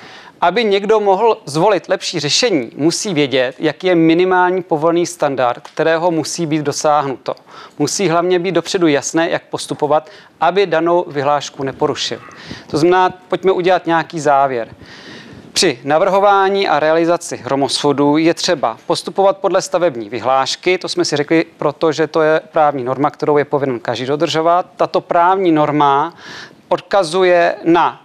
aby 0.40 0.64
někdo 0.64 1.00
mohl 1.00 1.38
zvolit 1.44 1.88
lepší 1.88 2.20
řešení, 2.20 2.70
musí 2.76 3.14
vědět, 3.14 3.55
jaký 3.59 3.87
je 3.87 3.94
minimální 3.94 4.62
povolený 4.62 5.07
standard, 5.07 5.68
kterého 5.68 6.11
musí 6.11 6.46
být 6.46 6.62
dosáhnuto. 6.62 7.35
Musí 7.79 8.09
hlavně 8.09 8.38
být 8.38 8.53
dopředu 8.53 8.87
jasné, 8.87 9.31
jak 9.31 9.42
postupovat, 9.42 10.11
aby 10.40 10.66
danou 10.66 11.05
vyhlášku 11.09 11.62
neporušil. 11.62 12.20
To 12.66 12.79
znamená, 12.79 13.11
pojďme 13.29 13.53
udělat 13.53 13.87
nějaký 13.87 14.20
závěr. 14.20 14.68
Při 15.53 15.81
navrhování 15.85 16.68
a 16.68 16.81
realizaci 16.81 17.37
hromosvodů 17.37 18.16
je 18.16 18.35
třeba 18.35 18.79
postupovat 18.87 19.38
podle 19.38 19.62
stavební 19.62 20.09
vyhlášky, 20.09 20.79
to 20.79 20.88
jsme 20.88 21.05
si 21.05 21.16
řekli, 21.16 21.44
protože 21.59 22.07
to 22.07 22.22
je 22.22 22.40
právní 22.53 22.85
norma, 22.85 23.11
kterou 23.11 23.38
je 23.38 23.44
povinen 23.44 23.81
každý 23.81 24.07
dodržovat. 24.07 24.66
Tato 24.76 25.00
právní 25.00 25.53
norma 25.53 26.14
odkazuje 26.68 27.57
na 27.64 28.03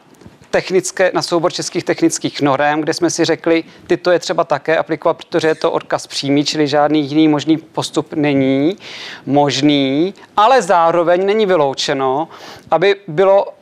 technické, 0.55 1.11
na 1.13 1.21
soubor 1.21 1.53
českých 1.53 1.83
technických 1.83 2.41
norem, 2.41 2.81
kde 2.81 2.93
jsme 2.93 3.09
si 3.09 3.25
řekli, 3.25 3.63
tyto 3.87 4.11
je 4.11 4.19
třeba 4.19 4.43
také 4.43 4.77
aplikovat, 4.77 5.13
protože 5.17 5.47
je 5.47 5.55
to 5.55 5.71
odkaz 5.71 6.07
přímý, 6.07 6.45
čili 6.45 6.67
žádný 6.67 7.03
jiný 7.09 7.27
možný 7.27 7.57
postup 7.57 8.13
není 8.13 8.77
možný, 9.25 10.13
ale 10.37 10.61
zároveň 10.61 11.25
není 11.25 11.45
vyloučeno, 11.45 12.27
aby 12.71 12.95
bylo 13.07 13.53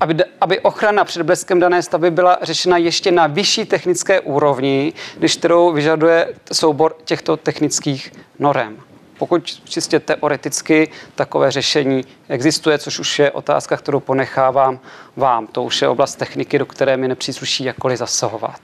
aby, 0.00 0.14
aby 0.40 0.60
ochrana 0.60 1.04
před 1.04 1.22
bleskem 1.22 1.60
dané 1.60 1.82
stavby 1.82 2.10
byla 2.10 2.38
řešena 2.42 2.76
ještě 2.76 3.10
na 3.10 3.26
vyšší 3.26 3.64
technické 3.64 4.20
úrovni, 4.20 4.92
než 5.20 5.36
kterou 5.36 5.72
vyžaduje 5.72 6.34
soubor 6.52 6.96
těchto 7.04 7.36
technických 7.36 8.12
norem. 8.38 8.83
Pokud 9.18 9.44
čistě 9.64 10.00
teoreticky 10.00 10.90
takové 11.14 11.50
řešení 11.50 12.04
existuje, 12.28 12.78
což 12.78 12.98
už 12.98 13.18
je 13.18 13.30
otázka, 13.30 13.76
kterou 13.76 14.00
ponechávám 14.00 14.80
vám. 15.16 15.46
To 15.46 15.62
už 15.62 15.82
je 15.82 15.88
oblast 15.88 16.14
techniky, 16.14 16.58
do 16.58 16.66
které 16.66 16.96
mi 16.96 17.08
nepřísluší 17.08 17.64
jakkoliv 17.64 17.98
zasahovat. 17.98 18.60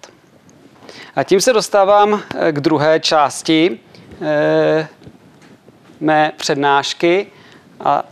A 1.17 1.25
tím 1.25 1.41
se 1.41 1.53
dostávám 1.53 2.23
eh, 2.35 2.53
k 2.53 2.61
druhé 2.61 3.01
části 3.01 3.81
eh, 4.23 4.89
mé 6.01 6.33
přednášky, 6.37 7.27
a 7.81 8.05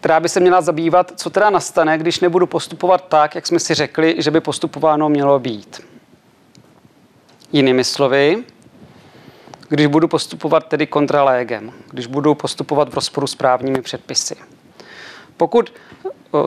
která 0.00 0.20
by 0.20 0.28
se 0.28 0.40
měla 0.40 0.60
zabývat, 0.60 1.12
co 1.16 1.30
teda 1.30 1.50
nastane, 1.50 1.98
když 1.98 2.20
nebudu 2.20 2.46
postupovat 2.46 3.04
tak, 3.08 3.34
jak 3.34 3.46
jsme 3.46 3.58
si 3.58 3.74
řekli, 3.74 4.14
že 4.18 4.30
by 4.30 4.40
postupováno 4.40 5.08
mělo 5.08 5.38
být. 5.38 5.80
Jinými 7.52 7.84
slovy, 7.84 8.44
když 9.68 9.86
budu 9.86 10.08
postupovat 10.08 10.66
tedy 10.66 10.86
kontralégem, 10.86 11.72
když 11.90 12.06
budu 12.06 12.34
postupovat 12.34 12.88
v 12.88 12.94
rozporu 12.94 13.26
s 13.26 13.34
právními 13.34 13.82
předpisy. 13.82 14.36
Pokud 15.36 15.72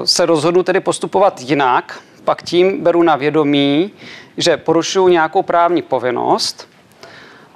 se 0.05 0.25
rozhodnu 0.25 0.63
tedy 0.63 0.79
postupovat 0.79 1.41
jinak, 1.41 1.99
pak 2.23 2.43
tím 2.43 2.83
beru 2.83 3.03
na 3.03 3.15
vědomí, 3.15 3.91
že 4.37 4.57
porušuju 4.57 5.07
nějakou 5.07 5.43
právní 5.43 5.81
povinnost 5.81 6.67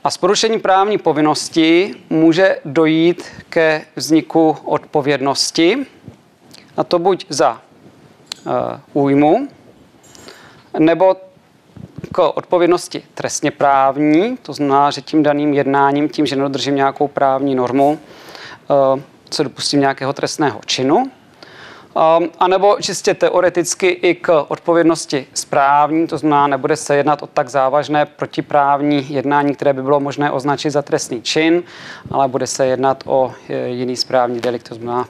a 0.04 0.10
s 0.12 0.18
porušením 0.18 0.62
právní 0.62 0.98
povinnosti 0.98 1.96
může 2.10 2.60
dojít 2.66 3.24
ke 3.50 3.86
vzniku 3.96 4.58
odpovědnosti, 4.66 5.86
a 6.78 6.84
to 6.84 7.00
buď 7.00 7.26
za 7.30 7.62
uh, 8.46 9.04
újmu, 9.04 9.48
nebo 10.80 11.16
k 12.12 12.28
odpovědnosti 12.28 13.04
trestně 13.14 13.52
právní, 13.52 14.38
to 14.38 14.54
znamená, 14.54 14.92
že 14.92 15.02
tím 15.02 15.24
daným 15.24 15.54
jednáním, 15.54 16.10
tím, 16.10 16.26
že 16.26 16.36
nedodržím 16.36 16.76
nějakou 16.76 17.08
právní 17.08 17.56
normu, 17.56 18.00
eh, 19.00 19.02
se 19.32 19.44
dopustím 19.44 19.80
nějakého 19.80 20.14
trestného 20.14 20.62
činu. 20.66 21.12
A 22.40 22.48
nebo 22.48 22.78
čistě 22.82 23.14
teoreticky 23.14 23.88
i 23.88 24.16
k 24.16 24.46
odpovědnosti 24.48 25.28
správní, 25.34 26.08
to 26.08 26.18
znamená, 26.18 26.48
nebude 26.48 26.76
se 26.76 26.96
jednat 26.96 27.24
o 27.24 27.28
tak 27.28 27.50
závažné 27.50 28.06
protiprávní 28.06 29.14
jednání, 29.14 29.56
které 29.56 29.74
by 29.74 29.84
bylo 29.84 30.00
možné 30.00 30.32
označit 30.32 30.72
za 30.72 30.82
trestný 30.82 31.22
čin, 31.22 31.64
ale 32.12 32.28
bude 32.28 32.48
se 32.48 32.66
jednat 32.66 33.04
o 33.06 33.34
eh, 33.50 33.68
jiný 33.68 33.96
správní 33.96 34.40
delikt, 34.40 34.70
to 34.70 34.76
znamená 34.76 35.08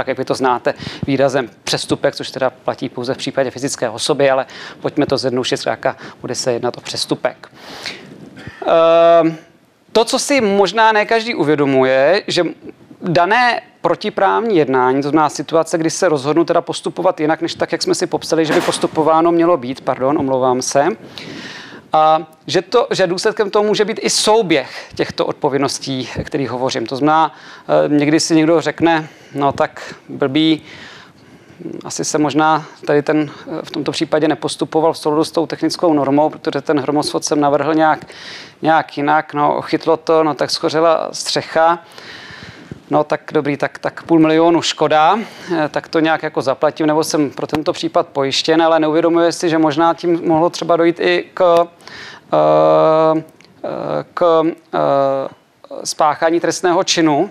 tak 0.00 0.08
jak 0.08 0.18
vy 0.18 0.24
to 0.24 0.34
znáte, 0.34 0.74
výrazem 1.06 1.50
přestupek, 1.64 2.14
což 2.14 2.30
teda 2.30 2.50
platí 2.50 2.88
pouze 2.88 3.14
v 3.14 3.16
případě 3.16 3.50
fyzické 3.50 3.90
osoby, 3.90 4.30
ale 4.30 4.46
pojďme 4.80 5.06
to 5.06 5.18
zjednoušit, 5.18 5.56
zkrátka 5.56 5.96
bude 6.20 6.34
se 6.34 6.52
jednat 6.52 6.76
o 6.76 6.80
přestupek. 6.80 7.48
Ehm, 8.66 9.36
to, 9.92 10.04
co 10.04 10.18
si 10.18 10.40
možná 10.40 10.92
ne 10.92 11.06
každý 11.06 11.34
uvědomuje, 11.34 12.22
že 12.26 12.44
dané 13.02 13.60
protiprávní 13.80 14.56
jednání, 14.56 15.02
to 15.02 15.08
znamená 15.10 15.28
situace, 15.28 15.78
kdy 15.78 15.90
se 15.90 16.08
rozhodnu 16.08 16.44
teda 16.44 16.60
postupovat 16.60 17.20
jinak, 17.20 17.42
než 17.42 17.54
tak, 17.54 17.72
jak 17.72 17.82
jsme 17.82 17.94
si 17.94 18.06
popsali, 18.06 18.46
že 18.46 18.52
by 18.52 18.60
postupováno 18.60 19.32
mělo 19.32 19.56
být, 19.56 19.80
pardon, 19.80 20.18
omlouvám 20.18 20.62
se, 20.62 20.88
a 21.92 22.26
že, 22.46 22.62
to, 22.62 22.86
že 22.90 23.06
důsledkem 23.06 23.50
toho 23.50 23.62
může 23.62 23.84
být 23.84 24.00
i 24.02 24.10
souběh 24.10 24.88
těchto 24.94 25.26
odpovědností, 25.26 26.08
kterých 26.24 26.50
hovořím. 26.50 26.86
To 26.86 26.96
znamená, 26.96 27.34
eh, 27.68 27.88
někdy 27.88 28.20
si 28.20 28.36
někdo 28.36 28.60
řekne, 28.60 29.08
no 29.34 29.52
tak 29.52 29.94
blbý, 30.08 30.62
asi 31.84 32.04
se 32.04 32.18
možná 32.18 32.64
tady 32.86 33.02
ten 33.02 33.30
eh, 33.30 33.62
v 33.62 33.70
tomto 33.70 33.92
případě 33.92 34.28
nepostupoval 34.28 34.92
v 34.92 34.98
souladu 34.98 35.24
s 35.24 35.30
tou 35.30 35.46
technickou 35.46 35.92
normou, 35.92 36.30
protože 36.30 36.60
ten 36.60 36.80
hromosvod 36.80 37.24
jsem 37.24 37.40
navrhl 37.40 37.74
nějak, 37.74 38.06
nějak 38.62 38.96
jinak, 38.96 39.34
no 39.34 39.62
chytlo 39.62 39.96
to, 39.96 40.24
no 40.24 40.34
tak 40.34 40.50
schořela 40.50 41.08
střecha, 41.12 41.78
no 42.90 43.04
tak 43.04 43.20
dobrý, 43.32 43.56
tak, 43.56 43.78
tak 43.78 44.02
půl 44.02 44.18
milionu 44.18 44.62
škoda, 44.62 45.18
eh, 45.56 45.68
tak 45.68 45.88
to 45.88 46.00
nějak 46.00 46.22
jako 46.22 46.42
zaplatím, 46.42 46.86
nebo 46.86 47.04
jsem 47.04 47.30
pro 47.30 47.46
tento 47.46 47.72
případ 47.72 48.06
pojištěn, 48.08 48.62
ale 48.62 48.80
neuvědomuje 48.80 49.32
si, 49.32 49.48
že 49.48 49.58
možná 49.58 49.94
tím 49.94 50.20
mohlo 50.28 50.50
třeba 50.50 50.76
dojít 50.76 51.00
i 51.00 51.24
k, 51.34 51.66
eh, 52.32 53.24
k 54.14 54.42
spáchání 55.84 56.40
trestného 56.40 56.84
činu, 56.84 57.30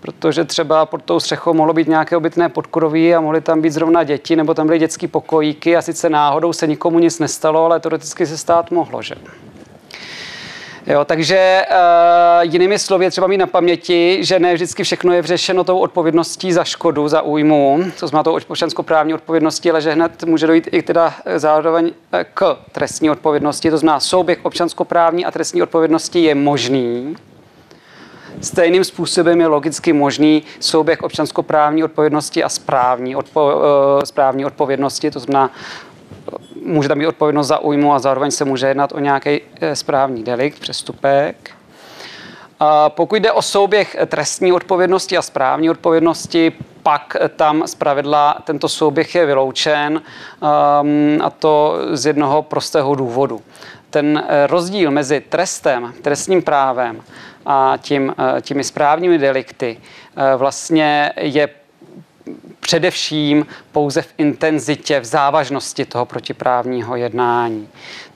protože 0.00 0.44
třeba 0.44 0.86
pod 0.86 1.02
tou 1.02 1.20
střechou 1.20 1.54
mohlo 1.54 1.72
být 1.72 1.88
nějaké 1.88 2.16
obytné 2.16 2.48
podkroví 2.48 3.14
a 3.14 3.20
mohly 3.20 3.40
tam 3.40 3.60
být 3.60 3.70
zrovna 3.70 4.04
děti, 4.04 4.36
nebo 4.36 4.54
tam 4.54 4.66
byly 4.66 4.78
dětské 4.78 5.08
pokojíky 5.08 5.76
a 5.76 5.82
sice 5.82 6.08
náhodou 6.08 6.52
se 6.52 6.66
nikomu 6.66 6.98
nic 6.98 7.18
nestalo, 7.18 7.64
ale 7.64 7.80
teoreticky 7.80 8.26
se 8.26 8.38
stát 8.38 8.70
mohlo, 8.70 9.02
že? 9.02 9.14
Jo, 10.86 11.04
takže 11.04 11.62
uh, 11.70 12.52
jinými 12.52 12.78
slovy 12.78 13.10
třeba 13.10 13.26
mít 13.26 13.36
na 13.36 13.46
paměti, 13.46 14.18
že 14.20 14.38
ne 14.38 14.54
vždycky 14.54 14.84
všechno 14.84 15.12
je 15.12 15.22
vřešeno 15.22 15.64
tou 15.64 15.78
odpovědností 15.78 16.52
za 16.52 16.64
škodu, 16.64 17.08
za 17.08 17.22
újmu, 17.22 17.84
to 18.00 18.08
znamená 18.08 18.22
tou 18.22 18.38
občanskoprávní 18.48 19.14
odpovědností, 19.14 19.70
ale 19.70 19.80
že 19.80 19.92
hned 19.92 20.24
může 20.24 20.46
dojít 20.46 20.68
i 20.72 20.82
teda 20.82 21.14
zároveň 21.36 21.92
eh, 22.12 22.24
k 22.34 22.56
trestní 22.72 23.10
odpovědnosti, 23.10 23.70
to 23.70 23.78
znamená 23.78 24.00
souběh 24.00 24.38
občanskoprávní 24.42 25.24
a 25.24 25.30
trestní 25.30 25.62
odpovědnosti 25.62 26.22
je 26.22 26.34
možný. 26.34 27.16
Stejným 28.40 28.84
způsobem 28.84 29.40
je 29.40 29.46
logicky 29.46 29.92
možný 29.92 30.42
souběh 30.60 31.02
občanskoprávní 31.02 31.84
odpovědnosti 31.84 32.44
a 32.44 32.48
správní, 32.48 33.16
odpo, 33.16 33.44
uh, 33.44 33.62
správní 34.04 34.44
odpovědnosti, 34.44 35.10
to 35.10 35.20
znamená 35.20 35.50
může 36.64 36.88
tam 36.88 36.98
být 36.98 37.06
odpovědnost 37.06 37.46
za 37.46 37.58
újmu 37.58 37.94
a 37.94 37.98
zároveň 37.98 38.30
se 38.30 38.44
může 38.44 38.66
jednat 38.66 38.92
o 38.92 38.98
nějaký 38.98 39.40
eh, 39.60 39.76
správní 39.76 40.24
delikt, 40.24 40.60
přestupek. 40.60 41.50
Pokud 42.88 43.16
jde 43.16 43.32
o 43.32 43.42
souběh 43.42 43.96
trestní 44.06 44.52
odpovědnosti 44.52 45.16
a 45.16 45.22
správní 45.22 45.70
odpovědnosti, 45.70 46.52
pak 46.82 47.16
tam 47.36 47.62
zpravidla 47.66 48.38
tento 48.44 48.68
souběh 48.68 49.14
je 49.14 49.26
vyloučen 49.26 49.92
um, 49.92 51.22
a 51.22 51.30
to 51.30 51.78
z 51.92 52.06
jednoho 52.06 52.42
prostého 52.42 52.94
důvodu. 52.94 53.40
Ten 53.90 54.24
eh, 54.28 54.46
rozdíl 54.46 54.90
mezi 54.90 55.20
trestem, 55.20 55.94
trestním 56.02 56.42
právem 56.42 57.02
a 57.46 57.74
tím, 57.82 58.14
eh, 58.36 58.40
těmi 58.40 58.64
správními 58.64 59.18
delikty 59.18 59.80
vlastně 60.36 61.12
je 61.16 61.48
především 62.60 63.46
pouze 63.72 64.02
v 64.02 64.14
intenzitě, 64.18 65.00
v 65.00 65.04
závažnosti 65.04 65.84
toho 65.84 66.06
protiprávního 66.06 66.96
jednání. 66.96 67.68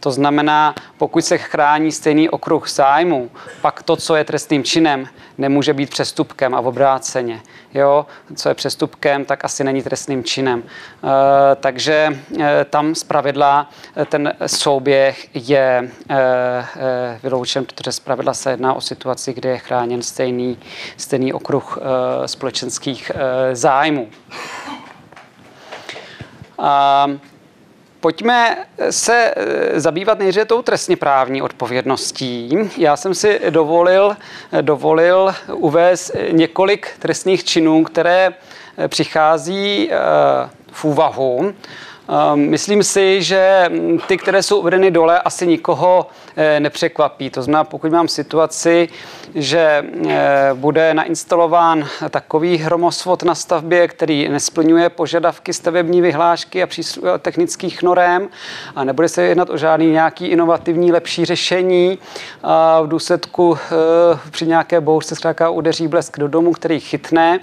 To 0.04 0.10
znamená, 0.10 0.74
pokud 0.98 1.24
se 1.24 1.38
chrání 1.38 1.92
stejný 1.92 2.30
okruh 2.30 2.68
zájmu, 2.68 3.30
pak 3.60 3.82
to, 3.82 3.96
co 3.96 4.16
je 4.16 4.24
trestným 4.24 4.64
činem, 4.64 5.06
nemůže 5.38 5.72
být 5.72 5.90
přestupkem 5.90 6.54
a 6.54 6.60
obráceně. 6.60 7.40
Jo? 7.74 8.06
Co 8.36 8.48
je 8.48 8.54
přestupkem, 8.54 9.24
tak 9.24 9.44
asi 9.44 9.64
není 9.64 9.82
trestným 9.82 10.24
činem. 10.24 10.62
E, 10.62 11.56
takže 11.56 12.20
e, 12.40 12.64
tam 12.64 12.94
zpravidla 12.94 13.70
eh, 13.96 14.04
ten 14.04 14.32
souběh 14.46 15.28
je 15.48 15.90
e, 16.08 16.16
e, 16.16 17.18
vyloučen, 17.22 17.64
protože 17.64 17.92
zpravidla 17.92 18.34
se 18.34 18.50
jedná 18.50 18.74
o 18.74 18.80
situaci, 18.80 19.32
kde 19.32 19.48
je 19.48 19.58
chráněn 19.58 20.02
stejný, 20.02 20.58
stejný 20.96 21.32
okruh 21.32 21.78
e, 21.78 22.28
společenských 22.28 23.12
e, 23.14 23.56
zájmů. 23.56 24.08
A 26.58 27.06
Pojďme 28.04 28.56
se 28.90 29.34
eh, 29.36 29.80
zabývat 29.80 30.18
nejdříve 30.18 30.44
tou 30.44 30.62
trestně 30.62 30.96
právní 30.96 31.42
odpovědností. 31.42 32.50
Já 32.76 32.96
jsem 32.96 33.14
si 33.14 33.40
dovolil, 33.50 34.16
dovolil 34.60 35.34
uvést 35.52 36.12
několik 36.30 36.88
trestných 36.98 37.44
činů, 37.44 37.84
které 37.84 38.32
eh, 38.78 38.88
přichází 38.88 39.88
eh, 39.90 39.96
v 40.72 40.84
úvahu. 40.84 41.54
Myslím 42.34 42.82
si, 42.82 43.22
že 43.22 43.70
ty, 44.06 44.16
které 44.16 44.42
jsou 44.42 44.58
uvedeny 44.58 44.90
dole, 44.90 45.20
asi 45.20 45.46
nikoho 45.46 46.06
nepřekvapí. 46.58 47.30
To 47.30 47.42
znamená, 47.42 47.64
pokud 47.64 47.92
mám 47.92 48.08
situaci, 48.08 48.88
že 49.34 49.84
eh, 50.08 50.50
bude 50.54 50.94
nainstalován 50.94 51.86
takový 52.10 52.56
hromosvod 52.56 53.22
na 53.22 53.34
stavbě, 53.34 53.88
který 53.88 54.28
nesplňuje 54.28 54.88
požadavky 54.88 55.52
stavební 55.52 56.00
vyhlášky 56.00 56.62
a 56.62 56.68
technických 57.18 57.82
norem 57.82 58.28
a 58.76 58.84
nebude 58.84 59.08
se 59.08 59.22
jednat 59.22 59.50
o 59.50 59.56
žádný 59.56 59.86
nějaký 59.86 60.26
inovativní 60.26 60.92
lepší 60.92 61.24
řešení. 61.24 61.98
A 62.42 62.80
v 62.80 62.88
důsledku 62.88 63.58
eh, 63.58 64.18
při 64.30 64.46
nějaké 64.46 64.80
bouřce 64.80 65.14
zkrátka 65.14 65.50
udeří 65.50 65.88
blesk 65.88 66.18
do 66.18 66.28
domu, 66.28 66.52
který 66.52 66.80
chytne 66.80 67.40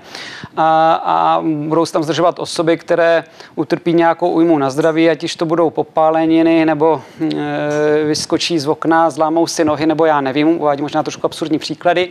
a, 0.58 0.94
a 1.06 1.42
budou 1.44 1.86
se 1.86 1.94
tam 1.94 2.04
zdržovat 2.04 2.40
osoby, 2.40 2.78
které 2.78 3.24
utrpí 3.56 3.94
nějakou 3.94 4.30
újmu 4.30 4.51
na 4.58 4.70
zdraví, 4.70 5.10
ať 5.10 5.24
již 5.24 5.36
to 5.36 5.46
budou 5.46 5.70
popáleniny 5.70 6.66
nebo 6.66 7.02
e, 7.22 8.04
vyskočí 8.04 8.60
z 8.60 8.68
okna, 8.68 9.10
zlámou 9.10 9.48
si 9.48 9.66
nohy, 9.66 9.86
nebo 9.86 10.06
já 10.06 10.22
nevím, 10.22 10.48
uvádím 10.48 10.86
možná 10.86 11.04
trošku 11.04 11.26
absurdní 11.26 11.60
příklad 11.60 11.82
příklady, 11.82 12.10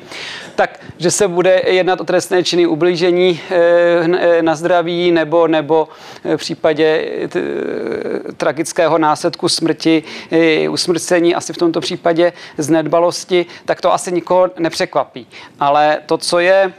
tak 0.55 0.81
že 0.99 1.11
se 1.11 1.29
bude 1.29 1.63
jednat 1.67 2.01
o 2.01 2.05
trestné 2.05 2.45
činy 2.45 2.67
ublížení 2.67 3.41
eh, 3.51 3.57
eh, 4.19 4.43
na 4.43 4.55
zdraví 4.55 5.11
nebo, 5.11 5.47
nebo 5.47 5.89
v 6.25 6.37
případě 6.37 7.05
eh, 7.37 8.33
tragického 8.37 8.99
následku 8.99 9.49
smrti, 9.49 10.03
usmrcení, 10.71 11.35
asi 11.35 11.53
v 11.53 11.57
tomto 11.57 11.81
případě 11.81 12.33
z 12.59 12.71
nedbalosti, 12.71 13.47
tak 13.65 13.81
to 13.81 13.93
asi 13.93 14.13
nikoho 14.13 14.51
nepřekvapí. 14.59 15.27
Ale 15.61 15.99
to, 16.07 16.19
co 16.19 16.39
je, 16.39 16.73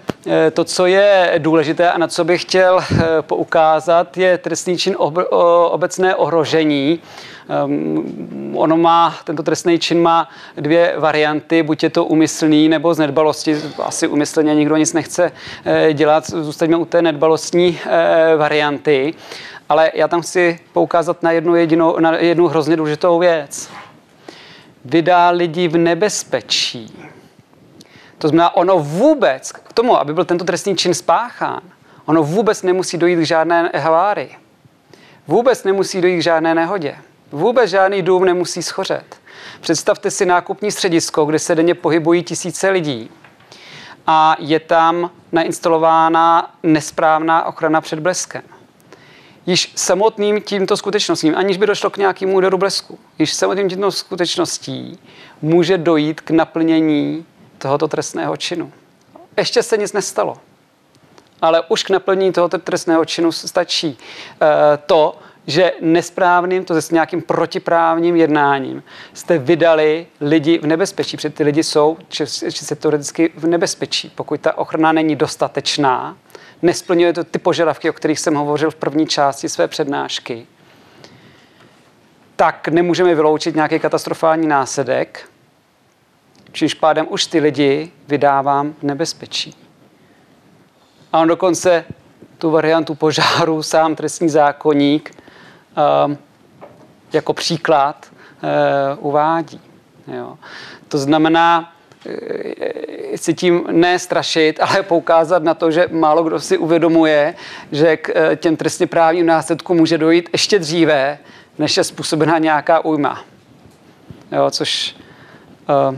to, 0.53 0.63
co 0.63 0.85
je 0.85 1.33
důležité 1.37 1.91
a 1.91 1.97
na 1.97 2.07
co 2.07 2.23
bych 2.23 2.41
chtěl 2.41 2.79
poukázat, 3.21 4.17
je 4.17 4.37
trestný 4.37 4.77
čin 4.77 4.95
obecné 5.71 6.15
ohrožení, 6.15 6.99
Um, 7.65 8.57
ono 8.57 8.77
má, 8.77 9.15
tento 9.23 9.43
trestný 9.43 9.79
čin 9.79 10.01
má 10.01 10.29
dvě 10.57 10.95
varianty, 10.97 11.63
buď 11.63 11.83
je 11.83 11.89
to 11.89 12.05
umyslný 12.05 12.69
nebo 12.69 12.93
z 12.93 12.97
nedbalosti. 12.97 13.55
Asi 13.83 14.07
umyslně 14.07 14.55
nikdo 14.55 14.77
nic 14.77 14.93
nechce 14.93 15.31
eh, 15.65 15.93
dělat, 15.93 16.29
zůstaňme 16.29 16.77
u 16.77 16.85
té 16.85 17.01
nedbalostní 17.01 17.79
eh, 17.85 18.35
varianty. 18.37 19.13
Ale 19.69 19.91
já 19.93 20.07
tam 20.07 20.21
chci 20.21 20.59
poukázat 20.73 21.23
na 21.23 21.31
jednu, 21.31 21.55
jedinou, 21.55 21.99
na 21.99 22.17
jednu 22.17 22.47
hrozně 22.47 22.75
důležitou 22.75 23.19
věc. 23.19 23.69
Vydá 24.85 25.29
lidi 25.29 25.67
v 25.67 25.77
nebezpečí. 25.77 27.10
To 28.21 28.27
znamená, 28.27 28.55
ono 28.55 28.79
vůbec, 28.79 29.51
k 29.51 29.73
tomu, 29.73 29.97
aby 29.97 30.13
byl 30.13 30.25
tento 30.25 30.45
trestný 30.45 30.75
čin 30.75 30.93
spáchán, 30.93 31.61
ono 32.05 32.23
vůbec 32.23 32.63
nemusí 32.63 32.97
dojít 32.97 33.15
k 33.15 33.25
žádné 33.25 33.71
havárii. 33.75 34.35
Vůbec 35.27 35.63
nemusí 35.63 36.01
dojít 36.01 36.17
k 36.17 36.23
žádné 36.23 36.55
nehodě. 36.55 36.95
Vůbec 37.31 37.69
žádný 37.69 38.01
dům 38.01 38.25
nemusí 38.25 38.63
schořet. 38.63 39.15
Představte 39.61 40.11
si 40.11 40.25
nákupní 40.25 40.71
středisko, 40.71 41.25
kde 41.25 41.39
se 41.39 41.55
denně 41.55 41.75
pohybují 41.75 42.23
tisíce 42.23 42.69
lidí 42.69 43.09
a 44.07 44.35
je 44.39 44.59
tam 44.59 45.11
nainstalována 45.31 46.55
nesprávná 46.63 47.45
ochrana 47.45 47.81
před 47.81 47.99
bleskem. 47.99 48.41
již 49.45 49.71
samotným 49.75 50.41
tímto 50.41 50.77
skutečnostím, 50.77 51.37
aniž 51.37 51.57
by 51.57 51.65
došlo 51.65 51.89
k 51.89 51.97
nějakému 51.97 52.33
úderu 52.33 52.57
blesku, 52.57 52.99
již 53.19 53.33
samotným 53.33 53.69
tímto 53.69 53.91
skutečností 53.91 54.99
může 55.41 55.77
dojít 55.77 56.21
k 56.21 56.31
naplnění 56.31 57.25
tohoto 57.61 57.87
trestného 57.87 58.37
činu. 58.37 58.71
Ještě 59.37 59.63
se 59.63 59.77
nic 59.77 59.93
nestalo, 59.93 60.37
ale 61.41 61.63
už 61.69 61.83
k 61.83 61.89
naplnění 61.89 62.31
tohoto 62.31 62.57
trestného 62.57 63.05
činu 63.05 63.31
stačí 63.31 63.97
eh, 64.41 64.47
to, 64.85 65.17
že 65.47 65.73
nesprávným, 65.81 66.65
to 66.65 66.81
s 66.81 66.91
nějakým 66.91 67.21
protiprávním 67.21 68.15
jednáním, 68.15 68.83
jste 69.13 69.37
vydali 69.37 70.07
lidi 70.21 70.57
v 70.57 70.67
nebezpečí, 70.67 71.17
protože 71.17 71.29
ty 71.29 71.43
lidi 71.43 71.63
jsou 71.63 71.97
či, 72.09 72.25
či 72.27 72.65
se 72.65 72.75
teoreticky 72.75 73.31
v 73.35 73.47
nebezpečí. 73.47 74.11
Pokud 74.15 74.41
ta 74.41 74.57
ochrana 74.57 74.91
není 74.91 75.15
dostatečná, 75.15 76.17
nesplňuje 76.61 77.13
to 77.13 77.23
ty 77.23 77.39
požadavky, 77.39 77.89
o 77.89 77.93
kterých 77.93 78.19
jsem 78.19 78.35
hovořil 78.35 78.71
v 78.71 78.75
první 78.75 79.07
části 79.07 79.49
své 79.49 79.67
přednášky, 79.67 80.45
tak 82.35 82.67
nemůžeme 82.67 83.15
vyloučit 83.15 83.55
nějaký 83.55 83.79
katastrofální 83.79 84.47
následek, 84.47 85.29
čímž 86.51 86.73
pádem 86.73 87.07
už 87.09 87.25
ty 87.25 87.39
lidi 87.39 87.91
vydávám 88.07 88.73
v 88.79 88.83
nebezpečí. 88.83 89.55
A 91.13 91.19
on 91.19 91.27
dokonce 91.27 91.85
tu 92.37 92.51
variantu 92.51 92.95
požáru 92.95 93.63
sám 93.63 93.95
trestní 93.95 94.29
zákonník 94.29 95.11
um, 96.05 96.17
jako 97.13 97.33
příklad 97.33 98.07
uh, 98.11 99.07
uvádí. 99.07 99.61
Jo. 100.07 100.37
To 100.87 100.97
znamená, 100.97 101.73
eh, 102.05 103.17
si 103.17 103.33
tím 103.33 103.63
ne 103.71 103.99
strašit, 103.99 104.59
ale 104.59 104.83
poukázat 104.83 105.43
na 105.43 105.53
to, 105.53 105.71
že 105.71 105.87
málo 105.91 106.23
kdo 106.23 106.39
si 106.39 106.57
uvědomuje, 106.57 107.35
že 107.71 107.97
k 107.97 108.09
eh, 108.09 108.35
těm 108.35 108.57
trestně 108.57 108.87
právním 108.87 109.25
následkům 109.25 109.77
může 109.77 109.97
dojít 109.97 110.29
ještě 110.33 110.59
dříve, 110.59 111.17
než 111.57 111.77
je 111.77 111.83
způsobena 111.83 112.37
nějaká 112.37 112.85
újma. 112.85 113.23
Jo, 114.31 114.51
což 114.51 114.95
uh, 115.91 115.97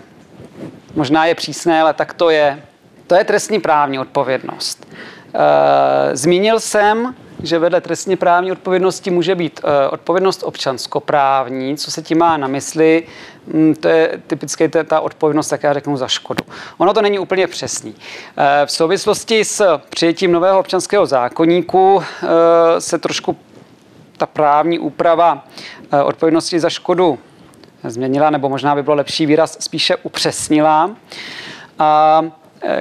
možná 0.93 1.25
je 1.25 1.35
přísné, 1.35 1.81
ale 1.81 1.93
tak 1.93 2.13
to 2.13 2.29
je. 2.29 2.63
To 3.07 3.15
je 3.15 3.23
trestní 3.23 3.59
právní 3.59 3.99
odpovědnost. 3.99 4.87
Uh, 4.87 5.39
zmínil 6.13 6.59
jsem, 6.59 7.15
že 7.43 7.59
vedle 7.59 7.81
trestně 7.81 8.17
právní 8.17 8.51
odpovědnosti 8.51 9.11
může 9.11 9.35
být 9.35 9.61
uh, 9.63 9.69
odpovědnost 9.93 10.43
občanskoprávní. 10.43 11.77
Co 11.77 11.91
se 11.91 12.01
tím 12.01 12.17
má 12.17 12.37
na 12.37 12.47
mysli? 12.47 13.03
Mm, 13.47 13.75
to 13.75 13.87
je 13.87 14.21
typicky 14.27 14.69
ta 14.69 14.99
odpovědnost, 14.99 15.47
tak 15.47 15.63
já 15.63 15.73
řeknu, 15.73 15.97
za 15.97 16.07
škodu. 16.07 16.43
Ono 16.77 16.93
to 16.93 17.01
není 17.01 17.19
úplně 17.19 17.47
přesný. 17.47 17.91
Uh, 17.91 17.95
v 18.65 18.71
souvislosti 18.71 19.45
s 19.45 19.79
přijetím 19.89 20.31
nového 20.31 20.59
občanského 20.59 21.05
zákoníku 21.05 22.03
se 22.79 22.97
trošku 22.97 23.37
ta 24.17 24.25
právní 24.25 24.79
úprava 24.79 25.45
odpovědnosti 26.03 26.59
za 26.59 26.69
škodu 26.69 27.19
změnila, 27.89 28.29
nebo 28.29 28.49
možná 28.49 28.75
by 28.75 28.83
bylo 28.83 28.95
lepší 28.95 29.25
výraz, 29.25 29.57
spíše 29.59 29.95
upřesnila. 29.95 30.95
A 31.79 32.21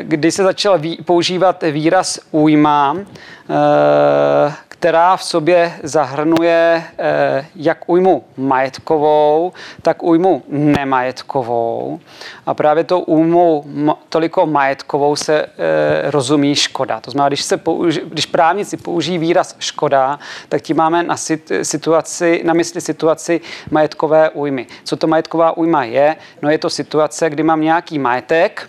kdy 0.03 0.33
se 0.33 0.43
začal 0.43 0.81
používat 1.05 1.65
výraz 1.71 2.21
újma, 2.31 2.97
eh, 2.99 4.53
která 4.83 5.17
v 5.17 5.25
sobě 5.25 5.73
zahrnuje 5.83 6.85
eh, 6.99 7.47
jak 7.57 7.79
újmu 7.87 8.25
majetkovou, 8.37 9.53
tak 9.83 10.03
újmu 10.03 10.43
nemajetkovou. 10.49 12.01
A 12.47 12.55
právě 12.55 12.85
tou 12.85 13.01
újmou 13.01 13.65
toliko 14.09 14.47
majetkovou 14.47 15.17
se 15.17 15.43
eh, 15.43 16.11
rozumí 16.11 16.55
škoda. 16.55 17.01
To 17.01 17.11
znamená, 17.11 17.29
když, 17.29 17.43
se 17.43 17.57
použi, 17.57 18.03
když 18.05 18.27
právníci 18.27 18.77
použijí 18.77 19.19
výraz 19.19 19.57
škoda, 19.59 20.19
tak 20.49 20.63
tím 20.63 20.77
máme 20.77 21.03
na, 21.03 21.17
situaci, 21.63 22.43
na 22.45 22.55
mysli 22.55 22.81
situaci 22.81 23.41
majetkové 23.71 24.31
újmy. 24.31 24.67
Co 24.85 24.97
to 24.97 25.07
majetková 25.07 25.57
újma 25.57 25.85
je? 25.85 26.17
No 26.43 26.51
je 26.51 26.59
to 26.59 26.71
situace, 26.71 27.31
kdy 27.31 27.43
mám 27.43 27.61
nějaký 27.61 27.99
majetek, 27.99 28.69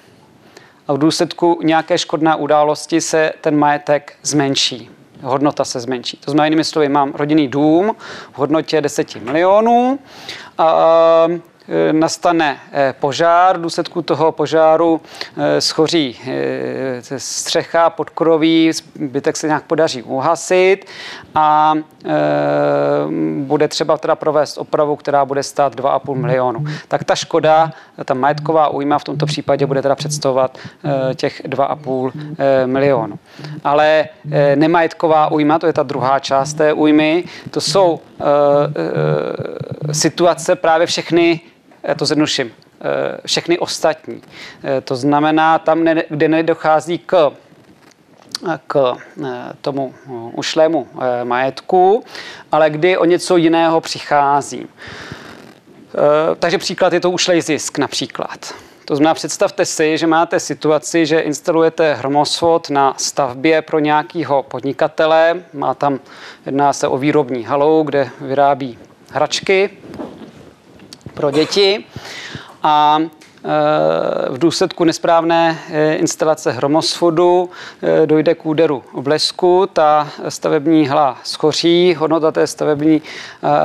a 0.87 0.93
v 0.93 0.97
důsledku 0.97 1.59
nějaké 1.63 1.97
škodné 1.97 2.35
události 2.35 3.01
se 3.01 3.33
ten 3.41 3.57
majetek 3.57 4.13
zmenší. 4.23 4.92
Hodnota 5.23 5.65
se 5.65 5.79
zmenší. 5.79 6.17
To 6.17 6.31
znamená, 6.31 6.45
jinými 6.45 6.63
slovy, 6.63 6.89
mám 6.89 7.11
rodinný 7.15 7.47
dům 7.47 7.95
v 8.33 8.37
hodnotě 8.37 8.81
10 8.81 9.15
milionů 9.15 9.99
a 10.57 11.27
Eh, 11.67 11.93
nastane 11.93 12.59
eh, 12.71 12.93
požár, 12.99 13.57
v 13.57 13.61
důsledku 13.61 14.01
toho 14.01 14.31
požáru 14.31 15.01
eh, 15.37 15.61
schoří 15.61 16.19
střecha, 17.17 17.89
podkroví, 17.89 18.71
zbytek 18.73 19.37
se 19.37 19.47
nějak 19.47 19.63
podaří 19.63 20.03
uhasit 20.03 20.85
a 21.35 21.73
bude 23.39 23.67
třeba 23.67 23.97
teda 23.97 24.15
provést 24.15 24.57
opravu, 24.57 24.95
která 24.95 25.25
bude 25.25 25.43
stát 25.43 25.75
2,5 25.75 26.15
milionu. 26.15 26.65
Tak 26.87 27.03
ta 27.03 27.15
škoda, 27.15 27.71
ta 28.05 28.13
majetková 28.13 28.67
újma 28.67 28.99
v 28.99 29.03
tomto 29.03 29.25
případě 29.25 29.65
bude 29.65 29.81
teda 29.81 29.95
představovat 29.95 30.57
těch 31.15 31.41
2,5 31.45 32.11
milionu. 32.65 33.19
Ale 33.63 34.07
nemajetková 34.55 35.31
újma, 35.31 35.59
to 35.59 35.67
je 35.67 35.73
ta 35.73 35.83
druhá 35.83 36.19
část 36.19 36.53
té 36.53 36.73
újmy, 36.73 37.23
to 37.51 37.61
jsou 37.61 37.99
situace 39.91 40.55
právě 40.55 40.87
všechny 40.87 41.41
já 41.83 41.95
to 41.95 42.05
zjednoduším, 42.05 42.51
eh, 42.81 43.17
všechny 43.25 43.59
ostatní. 43.59 44.21
Eh, 44.63 44.81
to 44.81 44.95
znamená 44.95 45.59
tam, 45.59 45.85
kde 46.09 46.27
nedochází 46.27 46.97
k 46.97 47.31
k 48.67 48.95
eh, 49.23 49.53
tomu 49.61 49.93
ušlému 50.33 50.87
majetku, 51.23 52.03
ale 52.51 52.69
kdy 52.69 52.97
o 52.97 53.05
něco 53.05 53.37
jiného 53.37 53.81
přichází. 53.81 54.67
Takže 56.39 56.57
příklad 56.57 56.93
je 56.93 56.99
to 56.99 57.11
ušlej 57.11 57.41
zisk 57.41 57.77
například. 57.77 58.53
To 58.85 58.95
znamená, 58.95 59.13
představte 59.13 59.65
si, 59.65 59.97
že 59.97 60.07
máte 60.07 60.39
situaci, 60.39 61.05
že 61.05 61.19
instalujete 61.19 61.93
hromosvod 61.93 62.69
na 62.69 62.93
stavbě 62.97 63.61
pro 63.61 63.79
nějakého 63.79 64.43
podnikatele. 64.43 65.43
Má 65.53 65.73
tam, 65.73 65.99
jedná 66.45 66.73
se 66.73 66.87
o 66.87 66.97
výrobní 66.97 67.43
halou, 67.43 67.83
kde 67.83 68.09
vyrábí 68.21 68.77
hračky 69.11 69.69
pro 71.13 71.31
děti 71.31 71.85
a 72.63 72.99
v 74.29 74.37
důsledku 74.37 74.83
nesprávné 74.83 75.59
e, 75.69 75.95
instalace 75.95 76.51
hromosvodu 76.51 77.49
e, 78.03 78.07
dojde 78.07 78.35
k 78.35 78.45
úderu 78.45 78.83
blesku, 79.01 79.69
ta 79.73 80.09
stavební 80.29 80.87
hala 80.87 81.17
schoří, 81.23 81.95
hodnota 81.95 82.31
té 82.31 82.47
stavební 82.47 83.01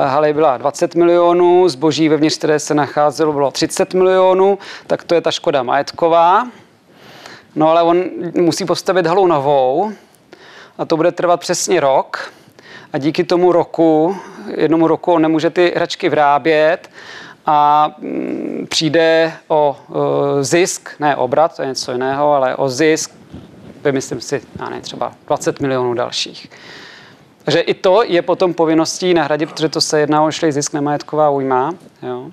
haly 0.05 0.33
byla 0.33 0.57
20 0.57 0.95
milionů, 0.95 1.69
zboží 1.69 2.09
vevnitř, 2.09 2.37
které 2.37 2.59
se 2.59 2.73
nacházelo, 2.73 3.33
bylo 3.33 3.51
30 3.51 3.93
milionů, 3.93 4.57
tak 4.87 5.03
to 5.03 5.15
je 5.15 5.21
ta 5.21 5.31
škoda 5.31 5.63
majetková. 5.63 6.47
No 7.55 7.69
ale 7.69 7.81
on 7.81 8.03
musí 8.35 8.65
postavit 8.65 9.07
halu 9.07 9.27
novou 9.27 9.91
a 10.77 10.85
to 10.85 10.97
bude 10.97 11.11
trvat 11.11 11.39
přesně 11.39 11.79
rok 11.79 12.31
a 12.93 12.97
díky 12.97 13.23
tomu 13.23 13.51
roku, 13.51 14.17
jednomu 14.55 14.87
roku 14.87 15.13
on 15.13 15.21
nemůže 15.21 15.49
ty 15.49 15.73
hračky 15.75 16.09
vyrábět 16.09 16.89
a 17.51 17.91
mm, 17.97 18.67
přijde 18.69 19.33
o 19.47 19.77
zisk, 20.41 20.89
ne 20.99 21.15
obrat, 21.15 21.55
to 21.55 21.61
je 21.61 21.67
něco 21.67 21.91
jiného, 21.91 22.33
ale 22.33 22.55
o 22.55 22.69
zisk, 22.69 23.11
vymyslím 23.83 24.21
si, 24.21 24.41
já 24.59 24.69
ne, 24.69 24.81
třeba 24.81 25.11
20 25.27 25.59
milionů 25.59 25.93
dalších. 25.93 26.49
Takže 27.43 27.59
i 27.59 27.73
to 27.73 28.03
je 28.03 28.21
potom 28.21 28.53
povinností 28.53 29.13
nahradit, 29.13 29.49
protože 29.49 29.69
to 29.69 29.81
se 29.81 29.99
jedná 29.99 30.23
o 30.23 30.31
šlej 30.31 30.51
zisk 30.51 30.73
nemajetková 30.73 31.29
újma. 31.29 31.73
Jo. 32.03 32.29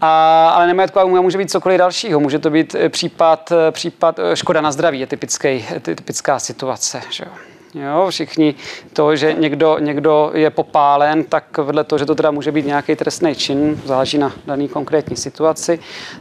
A, 0.00 0.48
ale 0.48 0.66
nemajetková 0.66 1.04
újma 1.04 1.20
může 1.20 1.38
být 1.38 1.50
cokoliv 1.50 1.78
dalšího. 1.78 2.20
Může 2.20 2.38
to 2.38 2.50
být 2.50 2.76
případ, 2.88 3.52
případ 3.70 4.20
škoda 4.34 4.60
na 4.60 4.72
zdraví, 4.72 5.00
je 5.00 5.06
typický, 5.06 5.66
typická 5.82 6.38
situace. 6.38 7.02
Že 7.10 7.24
jo. 7.24 7.55
Jo, 7.80 8.06
všichni 8.10 8.54
to, 8.92 9.16
že 9.16 9.32
někdo, 9.32 9.78
někdo 9.78 10.30
je 10.34 10.50
popálen, 10.50 11.24
tak 11.24 11.58
vedle 11.58 11.84
toho, 11.84 11.98
že 11.98 12.06
to 12.06 12.14
teda 12.14 12.30
může 12.30 12.52
být 12.52 12.66
nějaký 12.66 12.96
trestný 12.96 13.34
čin, 13.34 13.80
záleží 13.84 14.18
na 14.18 14.32
daný 14.46 14.68
konkrétní 14.68 15.16
situaci, 15.16 15.78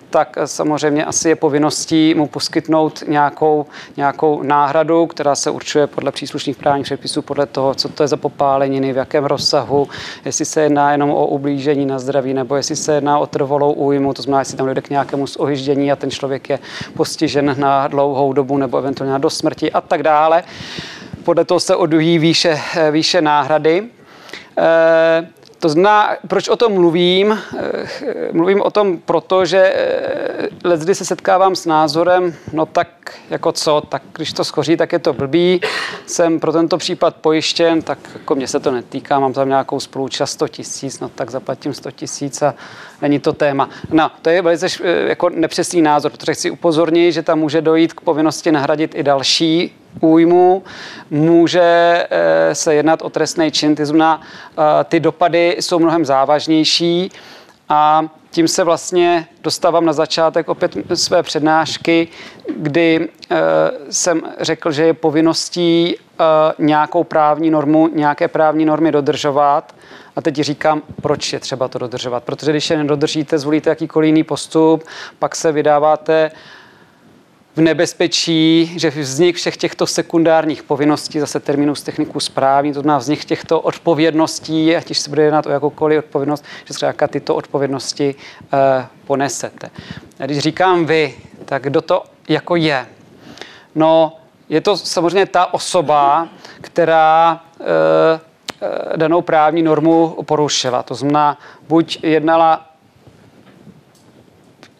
tak 0.09 0.37
samozřejmě 0.45 1.05
asi 1.05 1.29
je 1.29 1.35
povinností 1.35 2.13
mu 2.13 2.27
poskytnout 2.27 3.03
nějakou, 3.07 3.65
nějakou 3.97 4.43
náhradu, 4.43 5.05
která 5.07 5.35
se 5.35 5.49
určuje 5.49 5.87
podle 5.87 6.11
příslušných 6.11 6.57
právních 6.57 6.85
předpisů, 6.85 7.21
podle 7.21 7.45
toho, 7.45 7.73
co 7.73 7.89
to 7.89 8.03
je 8.03 8.07
za 8.07 8.17
popáleniny, 8.17 8.93
v 8.93 8.97
jakém 8.97 9.25
rozsahu, 9.25 9.87
jestli 10.25 10.45
se 10.45 10.61
jedná 10.61 10.91
jenom 10.91 11.09
o 11.09 11.27
ublížení 11.27 11.85
na 11.85 11.99
zdraví, 11.99 12.33
nebo 12.33 12.55
jestli 12.55 12.75
se 12.75 12.95
jedná 12.95 13.19
o 13.19 13.27
trvalou 13.27 13.73
újmu, 13.73 14.13
to 14.13 14.21
znamená, 14.21 14.41
jestli 14.41 14.57
tam 14.57 14.65
dojde 14.65 14.81
k 14.81 14.89
nějakému 14.89 15.25
ohyždění 15.37 15.91
a 15.91 15.95
ten 15.95 16.11
člověk 16.11 16.49
je 16.49 16.59
postižen 16.93 17.55
na 17.59 17.87
dlouhou 17.87 18.33
dobu 18.33 18.57
nebo 18.57 18.77
eventuálně 18.77 19.19
do 19.19 19.29
smrti 19.29 19.71
a 19.71 19.81
tak 19.81 20.03
dále 20.03 20.43
podle 21.25 21.45
toho 21.45 21.59
se 21.59 21.75
odvíjí 21.75 22.19
výše, 22.19 22.61
výše 22.91 23.21
náhrady. 23.21 23.83
Eh, 24.57 25.27
To 25.59 25.69
znamená, 25.69 26.17
proč 26.27 26.49
o 26.49 26.55
tom 26.55 26.73
mluvím? 26.73 27.31
Eh, 27.57 27.87
mluvím 28.31 28.61
o 28.61 28.71
tom 28.71 28.97
proto, 28.97 29.45
že 29.45 29.57
eh, 29.57 30.49
leckdy 30.63 30.95
se 30.95 31.05
setkávám 31.05 31.55
s 31.55 31.65
názorem, 31.65 32.33
no 32.53 32.65
tak 32.65 32.87
jako 33.29 33.51
co, 33.51 33.81
tak 33.89 34.01
když 34.15 34.33
to 34.33 34.43
schoří, 34.43 34.77
tak 34.77 34.93
je 34.93 34.99
to 34.99 35.13
blbý. 35.13 35.61
Jsem 36.05 36.39
pro 36.39 36.51
tento 36.51 36.77
případ 36.77 37.15
pojištěn, 37.15 37.81
tak 37.81 37.97
jako 38.13 38.35
mě 38.35 38.47
se 38.47 38.59
to 38.59 38.71
netýká, 38.71 39.19
mám 39.19 39.33
tam 39.33 39.47
nějakou 39.47 39.79
spolučast 39.79 40.33
100 40.33 40.47
tisíc, 40.47 40.99
no 40.99 41.09
tak 41.09 41.31
zaplatím 41.31 41.73
100 41.73 41.91
tisíc 41.91 42.41
a 42.41 42.53
není 43.01 43.19
to 43.19 43.33
téma. 43.33 43.69
No, 43.91 44.11
to 44.21 44.29
je 44.29 44.41
velice 44.41 44.67
eh, 44.83 45.09
jako 45.09 45.29
nepřesný 45.29 45.81
názor, 45.81 46.11
protože 46.11 46.33
chci 46.33 46.51
upozornit, 46.51 47.11
že 47.11 47.23
tam 47.23 47.39
může 47.39 47.61
dojít 47.61 47.93
k 47.93 48.01
povinnosti 48.01 48.51
nahradit 48.51 48.95
i 48.95 49.03
další 49.03 49.73
újmu, 49.99 50.63
může 51.09 51.61
eh, 52.09 52.55
se 52.55 52.75
jednat 52.75 53.01
o 53.01 53.09
trestný 53.09 53.51
čin, 53.51 53.75
ty 53.75 53.85
znamená, 53.85 54.21
eh, 54.57 54.83
ty 54.83 54.99
dopady 54.99 55.57
jsou 55.59 55.79
mnohem 55.79 56.05
závažnější 56.05 57.11
a 57.69 58.05
tím 58.31 58.47
se 58.47 58.63
vlastně 58.63 59.27
dostávám 59.43 59.85
na 59.85 59.93
začátek 59.93 60.49
opět 60.49 60.77
své 60.93 61.23
přednášky, 61.23 62.07
kdy 62.57 63.09
eh, 63.31 63.35
jsem 63.89 64.21
řekl, 64.39 64.71
že 64.71 64.83
je 64.83 64.93
povinností 64.93 65.95
nějakou 66.59 67.03
právní 67.03 67.49
normu, 67.49 67.89
nějaké 67.93 68.27
právní 68.27 68.65
normy 68.65 68.91
dodržovat. 68.91 69.75
A 70.15 70.21
teď 70.21 70.35
říkám, 70.35 70.81
proč 71.01 71.33
je 71.33 71.39
třeba 71.39 71.67
to 71.67 71.79
dodržovat. 71.79 72.23
Protože 72.23 72.51
když 72.51 72.69
je 72.69 72.77
nedodržíte, 72.77 73.37
zvolíte 73.37 73.69
jakýkoliv 73.69 74.07
jiný 74.07 74.23
postup, 74.23 74.83
pak 75.19 75.35
se 75.35 75.51
vydáváte 75.51 76.31
v 77.55 77.61
nebezpečí, 77.61 78.73
že 78.79 78.89
vznik 78.89 79.35
všech 79.35 79.57
těchto 79.57 79.87
sekundárních 79.87 80.63
povinností, 80.63 81.19
zase 81.19 81.39
terminus 81.39 81.83
techniku 81.83 82.19
správní, 82.19 82.73
to 82.73 82.81
znamená 82.81 82.97
vznik 82.97 83.25
těchto 83.25 83.61
odpovědností, 83.61 84.75
ať 84.75 84.97
se 84.97 85.09
bude 85.09 85.23
jednat 85.23 85.45
o 85.45 85.49
jakoukoliv 85.49 85.99
odpovědnost, 85.99 86.45
že 86.65 86.73
zkrátka 86.73 87.07
tyto 87.07 87.35
odpovědnosti 87.35 88.15
eh, 88.53 88.87
ponesete. 89.07 89.69
A 90.19 90.25
když 90.25 90.39
říkám 90.39 90.85
vy, 90.85 91.15
tak 91.45 91.63
kdo 91.63 91.81
to 91.81 92.03
jako 92.29 92.55
je? 92.55 92.87
No, 93.75 94.17
je 94.49 94.61
to 94.61 94.77
samozřejmě 94.77 95.25
ta 95.25 95.53
osoba, 95.53 96.27
která 96.61 97.41
eh, 97.61 97.65
eh 98.61 98.97
danou 98.97 99.21
právní 99.21 99.61
normu 99.61 100.17
porušila. 100.25 100.83
To 100.83 100.95
znamená, 100.95 101.37
buď 101.67 101.99
jednala 102.03 102.74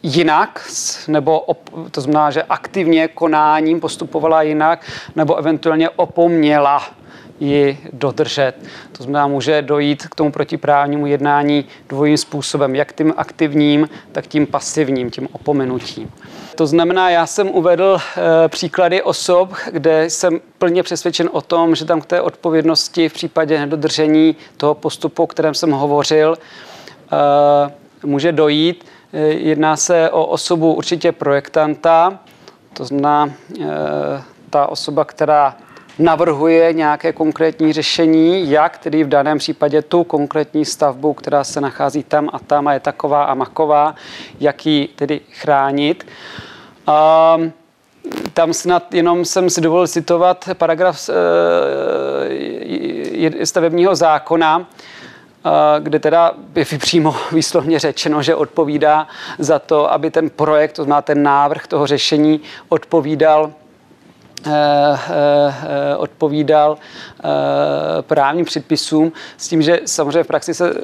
jinak, 0.06 0.68
nebo 1.08 1.40
op, 1.40 1.70
to 1.90 2.00
znamená, 2.00 2.30
že 2.30 2.42
aktivně 2.42 3.08
konáním 3.08 3.80
postupovala 3.80 4.42
jinak, 4.42 4.86
nebo 5.16 5.36
eventuálně 5.36 5.90
opomněla 5.90 6.82
ji 7.40 7.78
dodržet. 7.92 8.54
To 8.92 9.02
znamená, 9.02 9.26
může 9.26 9.62
dojít 9.62 10.06
k 10.06 10.14
tomu 10.14 10.32
protiprávnímu 10.32 11.06
jednání 11.06 11.64
dvojím 11.88 12.16
způsobem, 12.16 12.74
jak 12.74 12.92
tím 12.92 13.14
aktivním, 13.16 13.88
tak 14.12 14.26
tím 14.26 14.46
pasivním, 14.46 15.10
tím 15.10 15.28
opomenutím. 15.32 16.10
To 16.54 16.66
znamená, 16.66 17.10
já 17.10 17.26
jsem 17.26 17.48
uvedl 17.48 17.98
e, 17.98 18.48
příklady 18.48 19.02
osob, 19.02 19.52
kde 19.72 20.10
jsem 20.10 20.40
plně 20.58 20.82
přesvědčen 20.82 21.28
o 21.32 21.40
tom, 21.40 21.74
že 21.74 21.84
tam 21.84 22.00
k 22.00 22.06
té 22.06 22.20
odpovědnosti 22.20 23.08
v 23.08 23.12
případě 23.12 23.58
nedodržení 23.58 24.36
toho 24.56 24.74
postupu, 24.74 25.22
o 25.22 25.26
kterém 25.26 25.54
jsem 25.54 25.70
hovořil, 25.70 26.38
e, 27.12 28.06
může 28.06 28.32
dojít. 28.32 28.84
Eh, 29.12 29.26
jedná 29.26 29.76
se 29.76 30.10
o 30.10 30.26
osobu 30.26 30.74
určitě 30.74 31.12
projektanta, 31.12 32.18
to 32.72 32.84
znamená 32.84 33.34
eh, 33.60 33.64
ta 34.50 34.66
osoba, 34.66 35.04
která 35.04 35.56
navrhuje 35.98 36.72
nějaké 36.72 37.12
konkrétní 37.12 37.72
řešení, 37.72 38.50
jak 38.50 38.78
tedy 38.78 39.04
v 39.04 39.08
daném 39.08 39.38
případě 39.38 39.82
tu 39.82 40.04
konkrétní 40.04 40.64
stavbu, 40.64 41.14
která 41.14 41.44
se 41.44 41.60
nachází 41.60 42.02
tam 42.02 42.30
a 42.32 42.38
tam 42.38 42.68
a 42.68 42.72
je 42.72 42.80
taková 42.80 43.24
a 43.24 43.34
maková, 43.34 43.94
jak 44.40 44.66
ji 44.66 44.88
tedy 44.88 45.20
chránit. 45.30 46.06
A 46.86 47.38
tam 48.32 48.52
snad 48.52 48.94
jenom 48.94 49.24
jsem 49.24 49.50
si 49.50 49.60
dovolil 49.60 49.86
citovat 49.86 50.48
paragraf 50.54 51.10
eh, 51.10 51.12
stavebního 53.46 53.94
zákona, 53.94 54.66
kde 55.78 55.98
teda 55.98 56.32
je 56.54 56.64
přímo 56.78 57.14
výslovně 57.32 57.78
řečeno, 57.78 58.22
že 58.22 58.34
odpovídá 58.34 59.06
za 59.38 59.58
to, 59.58 59.92
aby 59.92 60.10
ten 60.10 60.30
projekt, 60.30 60.72
to 60.72 60.84
znamená 60.84 61.02
ten 61.02 61.22
návrh 61.22 61.66
toho 61.66 61.86
řešení, 61.86 62.40
odpovídal 62.68 63.50
Eh, 63.50 63.52
eh, 63.52 63.65
odpovídal 65.96 66.78
eh, 66.78 67.22
právním 68.02 68.44
předpisům, 68.44 69.12
s 69.36 69.48
tím, 69.48 69.62
že 69.62 69.80
samozřejmě 69.84 70.22
v 70.22 70.26
praxi 70.26 70.54
se 70.54 70.74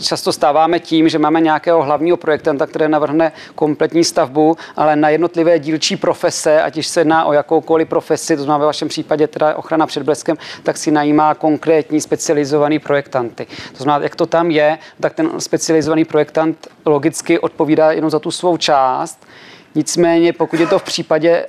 často 0.00 0.32
stáváme 0.32 0.80
tím, 0.80 1.08
že 1.08 1.18
máme 1.18 1.40
nějakého 1.40 1.82
hlavního 1.82 2.16
projektanta, 2.16 2.66
který 2.66 2.88
navrhne 2.88 3.32
kompletní 3.54 4.04
stavbu, 4.04 4.56
ale 4.76 4.96
na 4.96 5.08
jednotlivé 5.08 5.58
dílčí 5.58 5.96
profese, 5.96 6.62
ať 6.62 6.84
se 6.84 7.00
jedná 7.00 7.24
o 7.24 7.32
jakoukoliv 7.32 7.88
profesi, 7.88 8.36
to 8.36 8.42
znamená 8.42 8.58
ve 8.58 8.66
vašem 8.66 8.88
případě 8.88 9.26
teda 9.26 9.56
ochrana 9.56 9.86
před 9.86 10.02
bleskem, 10.02 10.36
tak 10.62 10.76
si 10.76 10.90
najímá 10.90 11.34
konkrétní 11.34 12.00
specializovaný 12.00 12.78
projektanty. 12.78 13.46
To 13.76 13.82
znamená, 13.82 14.02
jak 14.04 14.16
to 14.16 14.26
tam 14.26 14.50
je, 14.50 14.78
tak 15.00 15.14
ten 15.14 15.40
specializovaný 15.40 16.04
projektant 16.04 16.66
logicky 16.86 17.38
odpovídá 17.38 17.92
jenom 17.92 18.10
za 18.10 18.18
tu 18.18 18.30
svou 18.30 18.56
část. 18.56 19.26
Nicméně, 19.74 20.32
pokud 20.32 20.60
je 20.60 20.66
to 20.66 20.78
v 20.78 20.82
případě 20.82 21.46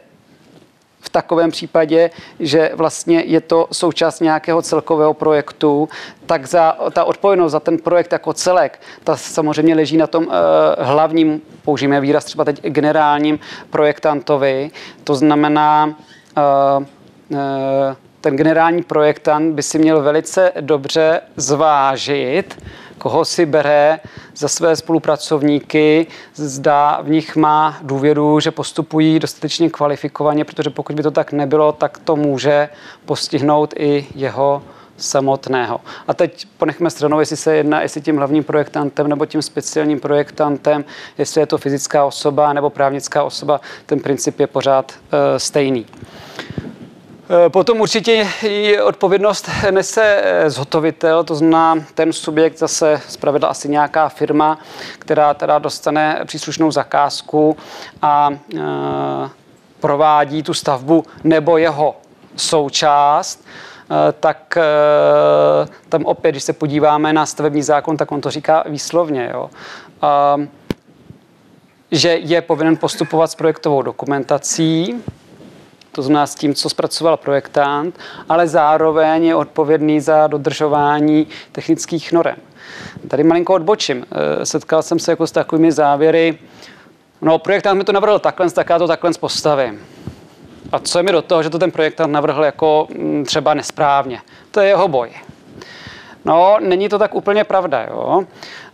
v 1.00 1.10
takovém 1.10 1.52
případě, 1.52 2.10
že 2.40 2.72
vlastně 2.74 3.24
je 3.26 3.42
to 3.42 3.68
součást 3.72 4.20
nějakého 4.20 4.62
celkového 4.62 5.14
projektu, 5.14 5.90
tak 6.26 6.46
za, 6.46 6.78
ta 6.92 7.04
odpovědnost 7.04 7.52
za 7.52 7.60
ten 7.60 7.78
projekt 7.78 8.12
jako 8.12 8.34
celek, 8.34 8.82
ta 9.04 9.18
samozřejmě 9.18 9.76
leží 9.76 9.98
na 9.98 10.08
tom 10.08 10.28
uh, 10.28 10.34
hlavním, 10.80 11.42
použijeme 11.66 12.02
výraz 12.02 12.26
třeba 12.26 12.46
teď 12.46 12.62
generálním 12.62 13.40
projektantovi. 13.70 14.72
To 15.04 15.16
znamená, 15.16 15.86
uh, 15.86 16.86
uh, 17.30 17.38
ten 18.22 18.36
generální 18.36 18.84
projektant 18.84 19.56
by 19.56 19.64
si 19.64 19.80
měl 19.80 20.02
velice 20.02 20.52
dobře 20.62 21.22
zvážit, 21.36 22.64
koho 23.00 23.26
si 23.26 23.46
bere 23.46 24.00
za 24.36 24.48
své 24.48 24.76
spolupracovníky, 24.76 26.08
zda 26.36 27.02
v 27.02 27.10
nich 27.10 27.36
má 27.36 27.78
důvěru, 27.82 28.40
že 28.40 28.52
postupují 28.52 29.20
dostatečně 29.20 29.70
kvalifikovaně, 29.70 30.46
protože 30.46 30.70
pokud 30.70 30.96
by 30.96 31.04
to 31.04 31.12
tak 31.12 31.32
nebylo, 31.32 31.72
tak 31.72 31.98
to 31.98 32.16
může 32.16 32.70
postihnout 33.06 33.74
i 33.78 34.08
jeho 34.16 34.62
samotného. 34.98 35.82
A 36.08 36.14
teď 36.14 36.48
ponechme 36.58 36.90
stranou, 36.90 37.20
jestli 37.20 37.38
se 37.38 37.56
jedná, 37.56 37.82
jestli 37.82 38.02
tím 38.02 38.18
hlavním 38.18 38.44
projektantem 38.44 39.08
nebo 39.08 39.26
tím 39.26 39.42
speciálním 39.42 40.00
projektantem, 40.00 40.86
jestli 41.18 41.42
je 41.42 41.46
to 41.46 41.58
fyzická 41.58 42.06
osoba 42.06 42.54
nebo 42.54 42.70
právnická 42.70 43.24
osoba, 43.24 43.62
ten 43.86 44.00
princip 44.00 44.40
je 44.40 44.48
pořád 44.48 44.92
uh, 44.92 45.20
stejný. 45.38 45.86
Eh, 47.32 47.50
potom 47.50 47.82
určitě 47.82 48.28
odpovědnost 48.84 49.50
nese 49.72 50.22
eh, 50.24 50.50
zhotovitel, 50.50 51.24
to 51.24 51.36
znamená 51.36 51.86
ten 51.94 52.14
subjekt 52.14 52.58
zase 52.58 53.02
zpravidla 53.08 53.50
asi 53.50 53.70
nějaká 53.70 54.10
firma, 54.10 54.60
která 55.00 55.34
teda 55.34 55.60
dostane 55.60 56.22
příslušnou 56.26 56.72
zakázku 56.72 57.58
a 58.02 58.30
e, 58.32 58.60
provádí 59.80 60.44
tu 60.44 60.54
stavbu 60.54 61.06
nebo 61.24 61.58
jeho 61.58 61.96
součást, 62.36 63.46
tak 64.20 64.58
tam 65.90 66.06
opět, 66.06 66.32
když 66.32 66.44
se 66.44 66.54
podíváme 66.54 67.14
na 67.14 67.26
stavební 67.26 67.62
zákon, 67.62 67.98
tak 67.98 68.12
on 68.12 68.22
to 68.22 68.32
říká 68.32 68.64
výslovně. 68.68 69.30
Jo. 69.34 69.50
E, 70.04 70.48
že 71.92 72.10
je 72.10 72.42
povinen 72.42 72.78
postupovat 72.78 73.32
s 73.32 73.36
projektovou 73.36 73.82
dokumentací, 73.82 75.04
to 75.92 76.02
znamená 76.02 76.28
s 76.28 76.36
tím, 76.36 76.56
co 76.56 76.70
zpracoval 76.70 77.18
projektant, 77.18 78.00
ale 78.30 78.48
zároveň 78.48 79.24
je 79.24 79.36
odpovědný 79.36 80.00
za 80.00 80.28
dodržování 80.28 81.28
technických 81.52 82.12
norem. 82.12 82.36
Tady 83.08 83.24
malinko 83.24 83.54
odbočím. 83.54 84.06
Eh, 84.12 84.46
setkal 84.46 84.84
jsem 84.84 85.00
se 85.00 85.12
jako 85.12 85.28
s 85.28 85.32
takovými 85.32 85.72
závěry, 85.72 86.38
no 87.22 87.40
projektant 87.40 87.78
mi 87.78 87.84
to 87.84 87.92
navrhl 87.92 88.20
takhle, 88.20 88.52
tak 88.52 88.70
já 88.70 88.80
to 88.80 88.88
takhle 88.88 89.12
postavím. 89.20 89.80
A 90.72 90.80
co 90.80 91.00
je 91.00 91.04
mi 91.04 91.12
do 91.12 91.22
toho, 91.22 91.44
že 91.44 91.50
to 91.50 91.60
ten 91.60 91.72
projektant 91.72 92.14
navrhl 92.14 92.44
jako 92.44 92.88
mm, 92.98 93.26
třeba 93.26 93.54
nesprávně? 93.54 94.22
To 94.52 94.60
je 94.60 94.68
jeho 94.68 94.88
boj. 94.88 95.10
No, 96.26 96.58
není 96.60 96.90
to 96.90 97.00
tak 97.00 97.16
úplně 97.16 97.44
pravda. 97.44 97.88
Jo. 97.90 98.24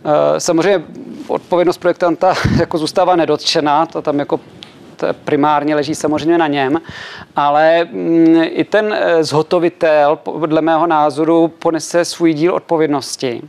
Eh, 0.04 0.40
samozřejmě 0.40 0.84
odpovědnost 1.28 1.78
projektanta 1.78 2.34
jako 2.60 2.78
zůstává 2.78 3.16
nedotčená, 3.16 3.86
to 3.86 4.02
tam 4.02 4.18
jako 4.18 4.40
primárně 5.24 5.74
leží 5.74 5.94
samozřejmě 5.94 6.38
na 6.38 6.46
něm, 6.46 6.80
ale 7.36 7.84
mm, 7.84 8.42
i 8.42 8.64
ten 8.64 8.96
eh, 8.98 9.24
zhotovitel, 9.24 10.16
podle 10.16 10.60
mého 10.60 10.86
názoru, 10.86 11.48
ponese 11.48 12.04
svůj 12.04 12.34
díl 12.34 12.54
odpovědnosti. 12.54 13.42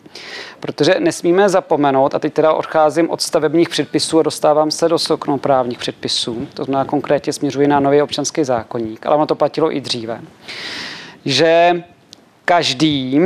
Protože 0.60 0.95
nesmíme 1.00 1.50
zapomenout, 1.50 2.16
a 2.16 2.20
teď 2.20 2.34
teda 2.34 2.54
odcházím 2.54 3.10
od 3.10 3.22
stavebních 3.22 3.70
předpisů 3.70 4.20
a 4.20 4.24
dostávám 4.24 4.72
se 4.72 4.89
do 4.89 4.98
právních 5.38 5.78
předpisů, 5.78 6.48
to 6.54 6.64
znamená 6.64 6.86
konkrétně 6.86 7.34
směřuji 7.34 7.68
na 7.68 7.80
nový 7.80 8.02
občanský 8.02 8.43
zákonník, 8.43 9.06
ale 9.06 9.16
ono 9.16 9.26
to 9.26 9.36
platilo 9.36 9.76
i 9.76 9.82
dříve, 9.82 10.22
že 11.26 11.84
každý 12.45 13.22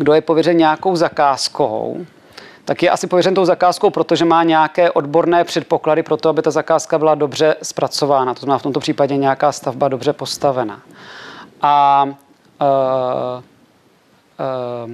kdo 0.00 0.12
je 0.12 0.20
pověřen 0.20 0.56
nějakou 0.56 0.96
zakázkou, 0.96 2.06
tak 2.70 2.82
je 2.82 2.90
asi 2.90 3.06
pověřen 3.06 3.34
tou 3.34 3.44
zakázkou, 3.44 3.90
protože 3.90 4.24
má 4.24 4.42
nějaké 4.42 4.90
odborné 4.90 5.44
předpoklady 5.44 6.02
pro 6.02 6.16
to, 6.16 6.28
aby 6.28 6.42
ta 6.42 6.50
zakázka 6.50 6.98
byla 6.98 7.14
dobře 7.14 7.56
zpracována. 7.62 8.34
To 8.34 8.40
znamená 8.40 8.58
v 8.58 8.62
tomto 8.62 8.80
případě 8.80 9.16
nějaká 9.16 9.52
stavba 9.52 9.88
dobře 9.88 10.12
postavena. 10.12 10.80
A, 11.62 12.04
uh, 12.04 13.42
uh, 14.86 14.92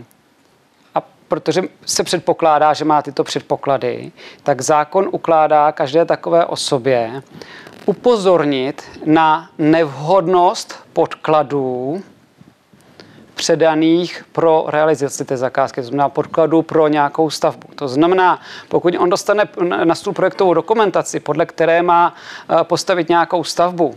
a 0.95 1.03
protože 1.29 1.63
se 1.87 2.05
předpokládá, 2.05 2.73
že 2.73 2.85
má 2.85 3.03
tyto 3.03 3.25
předpoklady, 3.25 4.13
tak 4.43 4.61
zákon 4.61 5.09
ukládá 5.13 5.73
každé 5.73 6.05
takové 6.05 6.47
osobě 6.47 7.23
upozornit 7.87 8.83
na 9.05 9.51
nevhodnost 9.59 10.85
podkladů, 10.93 12.03
předaných 13.37 14.25
pro 14.33 14.65
realizaci 14.69 15.25
té 15.25 15.37
zakázky, 15.37 15.81
to 15.81 15.87
znamená 15.87 16.09
podkladu 16.09 16.63
pro 16.63 16.89
nějakou 16.89 17.31
stavbu. 17.31 17.69
To 17.75 17.89
znamená, 17.89 18.41
pokud 18.69 18.95
on 18.99 19.11
dostane 19.11 19.49
na 19.85 19.95
stůl 19.95 20.13
projektovou 20.13 20.55
dokumentaci, 20.55 21.21
podle 21.21 21.47
které 21.47 21.83
má 21.83 22.15
eh, 22.15 22.65
postavit 22.65 23.09
nějakou 23.09 23.45
stavbu 23.45 23.95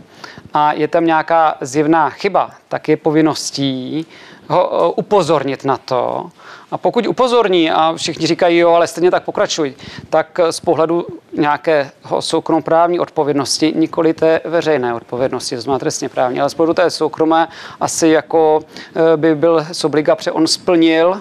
a 0.54 0.72
je 0.72 0.88
tam 0.88 1.06
nějaká 1.06 1.56
zjevná 1.60 2.10
chyba, 2.10 2.50
tak 2.68 2.88
je 2.88 2.96
povinností 2.96 4.06
ho 4.48 4.70
eh, 4.72 4.92
upozornit 4.96 5.64
na 5.64 5.76
to. 5.76 6.30
A 6.70 6.78
pokud 6.78 7.06
upozorní 7.06 7.70
a 7.70 7.94
všichni 7.96 8.26
říkají, 8.26 8.58
jo, 8.58 8.70
ale 8.70 8.86
stejně 8.86 9.10
tak 9.10 9.24
pokračuj, 9.24 9.74
tak 10.10 10.40
eh, 10.40 10.52
z 10.52 10.60
pohledu 10.60 11.06
nějakého 11.32 12.22
soukromoprávní 12.22 13.00
odpovědnosti, 13.00 13.72
nikoli 13.76 14.14
té 14.14 14.40
veřejné 14.44 14.94
odpovědnosti, 14.94 15.54
to 15.54 15.60
znamená 15.60 15.78
trestně 15.78 16.08
právní, 16.08 16.40
ale 16.40 16.50
z 16.50 16.54
pohledu 16.54 16.74
té 16.74 16.90
soukromé 16.90 17.48
asi 17.80 18.08
jako 18.08 18.60
eh, 18.94 19.16
by 19.16 19.34
byl 19.34 19.66
z 19.72 19.84
obliga, 19.84 20.16
on 20.32 20.46
splnil 20.46 21.20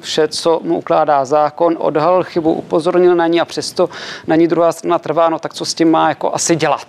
vše, 0.00 0.28
co 0.28 0.60
mu 0.62 0.78
ukládá 0.78 1.24
zákon, 1.24 1.76
odhalil 1.78 2.24
chybu, 2.24 2.52
upozornil 2.52 3.14
na 3.14 3.26
ní 3.26 3.40
a 3.40 3.44
přesto 3.44 3.88
na 4.26 4.36
ní 4.36 4.48
druhá 4.48 4.72
strana 4.72 4.98
trvá, 4.98 5.28
no 5.28 5.38
tak 5.38 5.54
co 5.54 5.64
s 5.64 5.74
tím 5.74 5.90
má 5.90 6.08
jako 6.08 6.34
asi 6.34 6.56
dělat. 6.56 6.86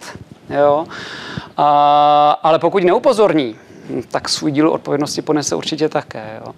Jo? 0.49 0.85
A, 1.57 2.39
ale 2.43 2.59
pokud 2.59 2.83
neupozorní, 2.83 3.55
tak 4.11 4.29
svůj 4.29 4.51
díl 4.51 4.69
odpovědnosti 4.69 5.21
ponese 5.21 5.55
určitě 5.55 5.89
také. 5.89 6.41
Jo. 6.45 6.53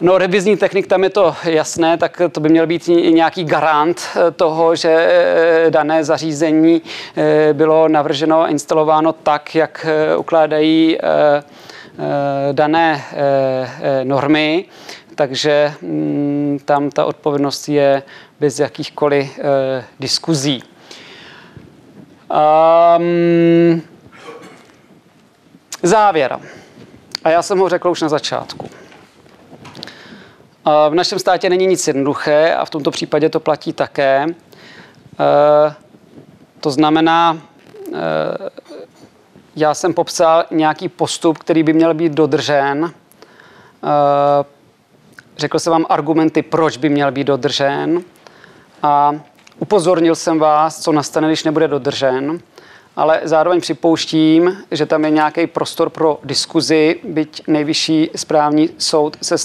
No, 0.00 0.18
revizní 0.18 0.56
technik, 0.56 0.86
tam 0.86 1.04
je 1.04 1.10
to 1.10 1.34
jasné, 1.44 1.96
tak 1.96 2.22
to 2.32 2.40
by 2.40 2.48
měl 2.48 2.66
být 2.66 2.88
nějaký 2.88 3.44
garant 3.44 4.00
eh, 4.00 4.30
toho, 4.30 4.76
že 4.76 4.90
eh, 4.90 5.70
dané 5.70 6.04
zařízení 6.04 6.82
eh, 7.16 7.54
bylo 7.54 7.88
navrženo 7.88 8.40
a 8.40 8.48
instalováno 8.48 9.12
tak, 9.12 9.54
jak 9.54 9.86
ukládají 10.18 10.98
dané 12.52 13.04
normy, 14.04 14.64
takže 15.14 15.72
mm, 15.82 16.58
tam 16.64 16.90
ta 16.90 17.04
odpovědnost 17.04 17.68
je 17.68 18.02
bez 18.40 18.58
jakýchkoliv 18.58 19.38
diskuzí. 20.00 20.62
Um, 22.98 23.82
Závěr. 25.82 26.38
A 27.24 27.30
já 27.30 27.42
jsem 27.42 27.58
ho 27.58 27.68
řekl 27.68 27.90
už 27.90 28.02
na 28.02 28.08
začátku. 28.08 28.77
V 30.88 30.94
našem 30.94 31.18
státě 31.18 31.50
není 31.50 31.66
nic 31.66 31.86
jednoduché 31.86 32.54
a 32.54 32.64
v 32.64 32.70
tomto 32.70 32.90
případě 32.90 33.28
to 33.28 33.40
platí 33.40 33.72
také. 33.72 34.26
E, 34.26 34.34
to 36.60 36.70
znamená, 36.70 37.38
e, 37.94 37.98
já 39.56 39.74
jsem 39.74 39.94
popsal 39.94 40.44
nějaký 40.50 40.88
postup, 40.88 41.38
který 41.38 41.62
by 41.62 41.72
měl 41.72 41.94
být 41.94 42.12
dodržen. 42.12 42.92
Řekl 45.38 45.58
jsem 45.58 45.72
vám 45.72 45.86
argumenty, 45.88 46.42
proč 46.42 46.76
by 46.76 46.88
měl 46.88 47.12
být 47.12 47.24
dodržen. 47.24 48.02
A 48.82 49.12
upozornil 49.58 50.14
jsem 50.14 50.38
vás, 50.38 50.82
co 50.82 50.92
nastane, 50.92 51.28
když 51.28 51.44
nebude 51.44 51.68
dodržen 51.68 52.40
ale 52.98 53.20
zároveň 53.24 53.60
připouštím, 53.60 54.56
že 54.70 54.86
tam 54.86 55.04
je 55.04 55.10
nějaký 55.10 55.46
prostor 55.46 55.90
pro 55.90 56.18
diskuzi, 56.24 57.00
byť 57.04 57.42
nejvyšší 57.46 58.10
správní 58.16 58.70
soud 58.78 59.16
se 59.22 59.36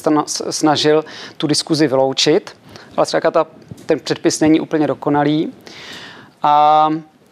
snažil 0.49 1.05
tu 1.37 1.47
diskuzi 1.47 1.87
vyloučit, 1.87 2.57
ale 2.97 3.05
třeba 3.05 3.31
ta, 3.31 3.47
ten 3.85 3.99
předpis 3.99 4.39
není 4.39 4.59
úplně 4.59 4.87
dokonalý. 4.87 5.53
A, 6.43 6.89